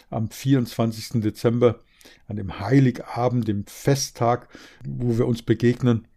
am 0.09 0.29
24. 0.29 1.21
Dezember, 1.21 1.79
an 2.27 2.35
dem 2.35 2.59
Heiligabend, 2.59 3.47
dem 3.47 3.65
Festtag, 3.65 4.49
wo 4.85 5.17
wir 5.17 5.25
uns 5.25 5.41
begegnen. 5.41 6.07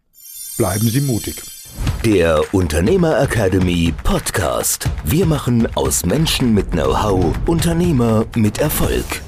Bleiben 0.57 0.87
Sie 0.87 1.01
mutig. 1.01 1.58
Der 2.05 2.41
Unternehmer 2.53 3.19
Academy 3.21 3.93
Podcast. 4.03 4.89
Wir 5.03 5.25
machen 5.25 5.67
aus 5.75 6.05
Menschen 6.05 6.53
mit 6.53 6.71
Know-how 6.71 7.35
Unternehmer 7.45 8.25
mit 8.35 8.59
Erfolg. 8.59 9.21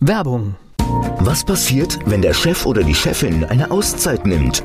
Werbung. 0.00 0.56
Was 1.20 1.44
passiert, 1.44 1.98
wenn 2.06 2.22
der 2.22 2.34
Chef 2.34 2.66
oder 2.66 2.82
die 2.82 2.94
Chefin 2.94 3.44
eine 3.44 3.70
Auszeit 3.70 4.26
nimmt? 4.26 4.64